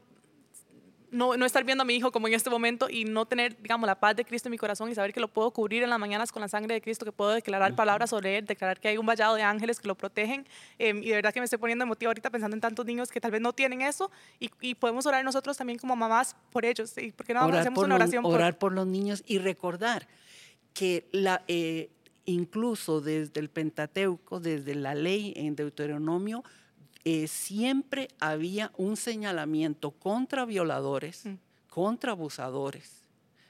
no, 1.13 1.35
no 1.35 1.45
estar 1.45 1.65
viendo 1.65 1.81
a 1.81 1.85
mi 1.85 1.93
hijo 1.95 2.09
como 2.09 2.29
en 2.29 2.33
este 2.33 2.49
momento 2.49 2.89
y 2.89 3.03
no 3.03 3.25
tener, 3.25 3.61
digamos, 3.61 3.85
la 3.85 3.99
paz 3.99 4.15
de 4.15 4.23
Cristo 4.23 4.47
en 4.47 4.51
mi 4.51 4.57
corazón 4.57 4.89
y 4.89 4.95
saber 4.95 5.11
que 5.11 5.19
lo 5.19 5.27
puedo 5.27 5.51
cubrir 5.51 5.83
en 5.83 5.89
las 5.89 5.99
mañanas 5.99 6.31
con 6.31 6.41
la 6.41 6.47
sangre 6.47 6.73
de 6.75 6.81
Cristo, 6.81 7.03
que 7.03 7.11
puedo 7.11 7.31
declarar 7.31 7.75
palabras 7.75 8.11
sobre 8.11 8.37
él, 8.37 8.45
declarar 8.45 8.79
que 8.79 8.87
hay 8.87 8.97
un 8.97 9.05
vallado 9.05 9.35
de 9.35 9.43
ángeles 9.43 9.81
que 9.81 9.89
lo 9.89 9.95
protegen. 9.95 10.47
Em, 10.79 11.03
y 11.03 11.07
de 11.09 11.15
verdad 11.15 11.33
que 11.33 11.41
me 11.41 11.43
estoy 11.43 11.59
poniendo 11.59 11.83
emotiva 11.83 12.11
ahorita 12.11 12.29
pensando 12.29 12.55
en 12.55 12.61
tantos 12.61 12.85
niños 12.85 13.11
que 13.11 13.19
tal 13.19 13.31
vez 13.31 13.41
no 13.41 13.51
tienen 13.51 13.81
eso 13.81 14.09
y, 14.39 14.49
y 14.61 14.75
podemos 14.75 15.05
orar 15.05 15.25
nosotros 15.25 15.57
también 15.57 15.77
como 15.79 15.97
mamás 15.97 16.37
por 16.49 16.63
ellos. 16.63 16.97
¿Y 16.97 17.11
por 17.11 17.25
qué 17.25 17.33
no 17.33 17.45
orar, 17.45 17.59
hacemos 17.59 17.75
por 17.75 17.85
una 17.87 17.95
los, 17.95 18.03
oración 18.03 18.23
por- 18.23 18.35
orar 18.35 18.57
por 18.57 18.71
los 18.71 18.87
niños 18.87 19.21
y 19.25 19.37
recordar 19.39 20.07
que 20.73 21.09
la, 21.11 21.43
eh, 21.49 21.89
incluso 22.25 23.01
desde 23.01 23.39
el 23.39 23.49
Pentateuco, 23.49 24.39
desde 24.39 24.75
la 24.75 24.95
ley 24.95 25.33
en 25.35 25.55
Deuteronomio, 25.55 26.43
eh, 27.03 27.27
siempre 27.27 28.09
había 28.19 28.71
un 28.77 28.95
señalamiento 28.95 29.91
contra 29.91 30.45
violadores, 30.45 31.25
Mm. 31.25 31.35
contra 31.69 32.11
abusadores. 32.11 32.99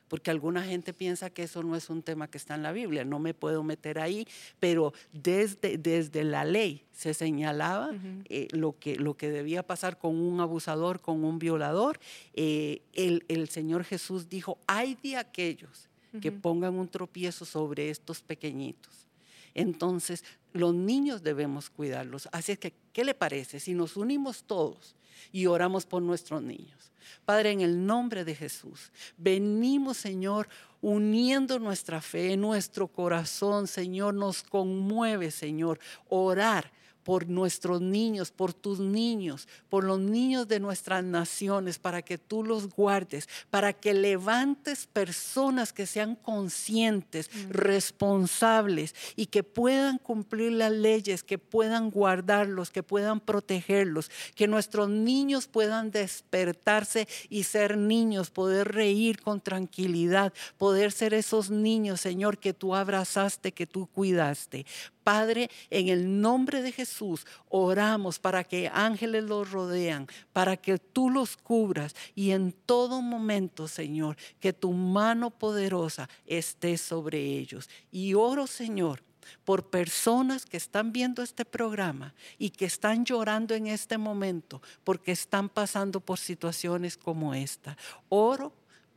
Porque 0.07 0.29
alguna 0.29 0.61
gente 0.63 0.93
piensa 0.93 1.29
que 1.29 1.43
eso 1.43 1.63
no 1.63 1.73
es 1.77 1.89
un 1.89 2.01
tema 2.03 2.27
que 2.29 2.37
está 2.37 2.55
en 2.55 2.63
la 2.63 2.73
Biblia, 2.73 3.05
no 3.05 3.17
me 3.19 3.33
puedo 3.33 3.63
meter 3.63 3.97
ahí, 3.97 4.27
pero 4.59 4.93
desde, 5.13 5.77
desde 5.77 6.25
la 6.25 6.43
ley 6.43 6.83
se 6.91 7.13
señalaba 7.13 7.91
eh, 8.25 8.49
lo, 8.51 8.77
que, 8.77 8.97
lo 8.97 9.15
que 9.15 9.29
debía 9.31 9.63
pasar 9.63 9.97
con 9.97 10.17
un 10.17 10.41
abusador, 10.41 10.99
con 10.99 11.23
un 11.23 11.39
violador. 11.39 11.97
Eh, 12.33 12.81
el, 12.91 13.23
el 13.29 13.47
Señor 13.47 13.85
Jesús 13.85 14.27
dijo, 14.27 14.57
hay 14.67 14.95
de 14.95 15.15
aquellos 15.15 15.87
que 16.19 16.31
pongan 16.31 16.75
un 16.75 16.87
tropiezo 16.87 17.45
sobre 17.45 17.89
estos 17.89 18.21
pequeñitos. 18.21 19.07
Entonces, 19.53 20.23
los 20.53 20.73
niños 20.73 21.23
debemos 21.23 21.69
cuidarlos. 21.69 22.27
Así 22.31 22.53
es 22.53 22.59
que, 22.59 22.73
¿qué 22.93 23.03
le 23.03 23.13
parece 23.13 23.59
si 23.59 23.73
nos 23.73 23.97
unimos 23.97 24.43
todos 24.43 24.95
y 25.31 25.45
oramos 25.45 25.85
por 25.85 26.01
nuestros 26.01 26.41
niños? 26.41 26.91
Padre, 27.25 27.51
en 27.51 27.61
el 27.61 27.85
nombre 27.85 28.23
de 28.25 28.35
Jesús, 28.35 28.91
venimos, 29.17 29.97
Señor, 29.97 30.47
uniendo 30.81 31.59
nuestra 31.59 32.01
fe, 32.01 32.35
nuestro 32.37 32.87
corazón, 32.87 33.67
Señor, 33.67 34.13
nos 34.13 34.43
conmueve, 34.43 35.31
Señor, 35.31 35.79
orar 36.09 36.71
por 37.03 37.27
nuestros 37.27 37.81
niños, 37.81 38.31
por 38.31 38.53
tus 38.53 38.79
niños, 38.79 39.47
por 39.69 39.83
los 39.83 39.99
niños 39.99 40.47
de 40.47 40.59
nuestras 40.59 41.03
naciones, 41.03 41.79
para 41.79 42.01
que 42.01 42.17
tú 42.17 42.43
los 42.43 42.69
guardes, 42.69 43.27
para 43.49 43.73
que 43.73 43.93
levantes 43.93 44.87
personas 44.87 45.73
que 45.73 45.85
sean 45.85 46.15
conscientes, 46.15 47.29
responsables 47.49 48.95
y 49.15 49.27
que 49.27 49.43
puedan 49.43 49.97
cumplir 49.97 50.53
las 50.53 50.71
leyes, 50.71 51.23
que 51.23 51.37
puedan 51.37 51.89
guardarlos, 51.89 52.71
que 52.71 52.83
puedan 52.83 53.19
protegerlos, 53.19 54.11
que 54.35 54.47
nuestros 54.47 54.89
niños 54.89 55.47
puedan 55.47 55.91
despertarse 55.91 57.07
y 57.29 57.43
ser 57.43 57.77
niños, 57.77 58.29
poder 58.29 58.73
reír 58.73 59.21
con 59.21 59.41
tranquilidad, 59.41 60.33
poder 60.57 60.91
ser 60.91 61.13
esos 61.13 61.49
niños, 61.49 62.01
Señor, 62.01 62.37
que 62.37 62.53
tú 62.53 62.75
abrazaste, 62.75 63.51
que 63.51 63.67
tú 63.67 63.87
cuidaste. 63.87 64.65
Padre, 65.03 65.49
en 65.69 65.89
el 65.89 66.21
nombre 66.21 66.61
de 66.61 66.71
Jesús, 66.71 67.25
oramos 67.49 68.19
para 68.19 68.43
que 68.43 68.69
ángeles 68.73 69.23
los 69.23 69.51
rodean, 69.51 70.07
para 70.33 70.57
que 70.57 70.77
tú 70.77 71.09
los 71.09 71.37
cubras 71.37 71.95
y 72.15 72.31
en 72.31 72.51
todo 72.51 73.01
momento, 73.01 73.67
Señor, 73.67 74.17
que 74.39 74.53
tu 74.53 74.71
mano 74.73 75.31
poderosa 75.31 76.09
esté 76.25 76.77
sobre 76.77 77.19
ellos. 77.19 77.69
Y 77.91 78.13
oro, 78.13 78.47
Señor, 78.47 79.03
por 79.43 79.69
personas 79.69 80.45
que 80.45 80.57
están 80.57 80.91
viendo 80.91 81.21
este 81.21 81.45
programa 81.45 82.13
y 82.37 82.49
que 82.49 82.65
están 82.65 83.05
llorando 83.05 83.53
en 83.53 83.67
este 83.67 83.97
momento 83.97 84.61
porque 84.83 85.11
están 85.11 85.49
pasando 85.49 85.99
por 85.99 86.19
situaciones 86.19 86.97
como 86.97 87.33
esta. 87.33 87.77
Oro 88.09 88.53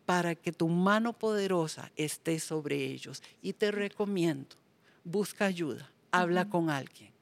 para 0.07 0.35
que 0.35 0.53
tu 0.53 0.69
mano 0.69 1.13
poderosa 1.13 1.91
esté 1.97 2.39
sobre 2.39 2.77
ellos 2.77 3.23
y 3.41 3.55
te 3.55 3.71
recomiendo, 3.71 4.57
busca 5.03 5.47
ayuda, 5.47 5.91
habla 6.21 6.49
con 6.49 6.71
alguien. 6.71 7.13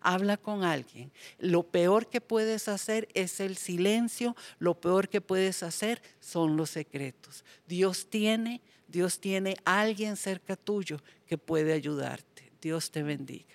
Habla 0.00 0.36
con 0.36 0.64
alguien. 0.64 1.10
Lo 1.38 1.62
peor 1.62 2.08
que 2.08 2.20
puedes 2.20 2.68
hacer 2.68 3.08
es 3.14 3.40
el 3.40 3.56
silencio, 3.56 4.36
lo 4.58 4.74
peor 4.74 5.08
que 5.08 5.20
puedes 5.20 5.62
hacer 5.62 6.02
son 6.20 6.56
los 6.56 6.70
secretos. 6.70 7.44
Dios 7.66 8.08
tiene, 8.10 8.60
Dios 8.86 9.18
tiene 9.18 9.56
a 9.64 9.80
alguien 9.80 10.16
cerca 10.16 10.56
tuyo 10.56 10.98
que 11.26 11.38
puede 11.38 11.72
ayudarte. 11.72 12.52
Dios 12.60 12.90
te 12.90 13.02
bendiga. 13.02 13.54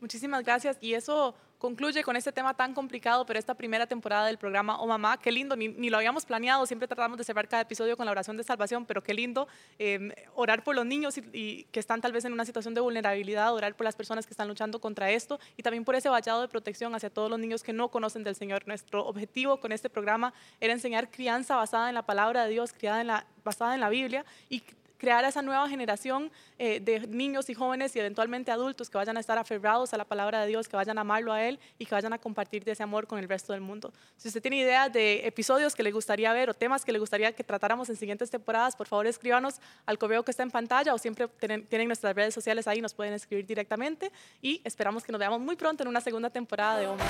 Muchísimas 0.00 0.44
gracias. 0.44 0.78
Y 0.80 0.94
eso 0.94 1.34
concluye 1.58 2.02
con 2.02 2.16
este 2.16 2.32
tema 2.32 2.54
tan 2.54 2.74
complicado, 2.74 3.24
pero 3.26 3.38
esta 3.38 3.54
primera 3.54 3.86
temporada 3.86 4.26
del 4.26 4.38
programa 4.38 4.78
Oh 4.80 4.86
Mamá, 4.86 5.18
qué 5.18 5.32
lindo, 5.32 5.56
ni, 5.56 5.90
lo 5.90 5.96
habíamos 5.96 6.26
planeado, 6.26 6.66
siempre 6.66 6.86
tratamos 6.88 7.18
de 7.18 7.24
cerrar 7.24 7.48
cada 7.48 7.62
episodio 7.62 7.96
con 7.96 8.06
la 8.06 8.12
oración 8.12 8.36
de 8.36 8.44
salvación, 8.44 8.84
pero 8.86 9.02
qué 9.02 9.14
lindo 9.14 9.48
eh, 9.78 10.14
orar 10.34 10.62
por 10.64 10.74
los 10.74 10.86
niños 10.86 11.18
y, 11.18 11.64
que 11.70 11.80
están 11.80 12.00
tal 12.00 12.12
vez 12.12 12.24
en 12.24 12.32
una 12.32 12.44
situación 12.44 12.74
de 12.74 12.80
vulnerabilidad, 12.80 13.54
orar 13.54 13.74
por 13.74 13.84
las 13.84 13.96
personas 13.96 14.26
que 14.26 14.32
están 14.32 14.48
luchando 14.48 14.80
contra 14.80 15.10
esto 15.10 15.38
y 15.56 15.62
también 15.62 15.84
por 15.84 15.94
ese 15.94 16.08
vallado 16.08 16.40
de 16.40 16.48
protección 16.48 16.94
hacia 16.94 17.10
todos 17.10 17.30
los 17.30 17.38
niños 17.38 17.62
que 17.62 17.72
no 17.72 17.88
conocen 17.88 18.24
del 18.24 18.34
Señor. 18.34 18.66
Nuestro 18.66 19.06
objetivo 19.06 19.58
con 19.60 19.72
este 19.72 19.90
programa 19.90 20.32
era 20.60 20.72
enseñar 20.72 21.10
crianza 21.10 21.56
basada 21.56 21.88
en 21.88 21.94
la 21.94 22.04
palabra 22.04 22.44
de 22.44 22.50
Dios, 22.50 22.72
criada 22.72 23.26
basada 23.44 23.74
en 23.74 23.80
la 23.80 23.88
Biblia 23.88 24.24
y 24.48 24.62
crear 24.98 25.24
esa 25.24 25.42
nueva 25.42 25.68
generación 25.68 26.30
eh, 26.58 26.80
de 26.80 27.06
niños 27.06 27.50
y 27.50 27.54
jóvenes 27.54 27.94
y 27.96 28.00
eventualmente 28.00 28.50
adultos 28.50 28.90
que 28.90 28.98
vayan 28.98 29.16
a 29.16 29.20
estar 29.20 29.38
aferrados 29.38 29.92
a 29.94 29.96
la 29.96 30.04
palabra 30.04 30.40
de 30.40 30.48
Dios, 30.48 30.68
que 30.68 30.76
vayan 30.76 30.98
a 30.98 31.02
amarlo 31.02 31.32
a 31.32 31.42
Él 31.42 31.58
y 31.78 31.86
que 31.86 31.94
vayan 31.94 32.12
a 32.12 32.18
compartir 32.18 32.64
de 32.64 32.72
ese 32.72 32.82
amor 32.82 33.06
con 33.06 33.18
el 33.18 33.28
resto 33.28 33.52
del 33.52 33.62
mundo. 33.62 33.92
Si 34.16 34.28
usted 34.28 34.42
tiene 34.42 34.58
ideas 34.58 34.92
de 34.92 35.26
episodios 35.26 35.74
que 35.74 35.82
le 35.82 35.92
gustaría 35.92 36.32
ver 36.32 36.50
o 36.50 36.54
temas 36.54 36.84
que 36.84 36.92
le 36.92 36.98
gustaría 36.98 37.32
que 37.32 37.44
tratáramos 37.44 37.88
en 37.88 37.96
siguientes 37.96 38.30
temporadas, 38.30 38.76
por 38.76 38.86
favor 38.86 39.06
escríbanos 39.06 39.60
al 39.84 39.98
correo 39.98 40.22
que 40.24 40.30
está 40.30 40.42
en 40.42 40.50
pantalla 40.50 40.94
o 40.94 40.98
siempre 40.98 41.28
tienen, 41.28 41.66
tienen 41.66 41.88
nuestras 41.88 42.14
redes 42.14 42.34
sociales 42.34 42.66
ahí, 42.66 42.80
nos 42.80 42.94
pueden 42.94 43.14
escribir 43.14 43.46
directamente 43.46 44.12
y 44.40 44.60
esperamos 44.64 45.04
que 45.04 45.12
nos 45.12 45.18
veamos 45.18 45.40
muy 45.40 45.56
pronto 45.56 45.82
en 45.82 45.88
una 45.88 46.00
segunda 46.00 46.30
temporada 46.30 46.78
de 46.78 46.86
Oma. 46.86 47.04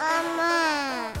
Mamá. 0.00 1.12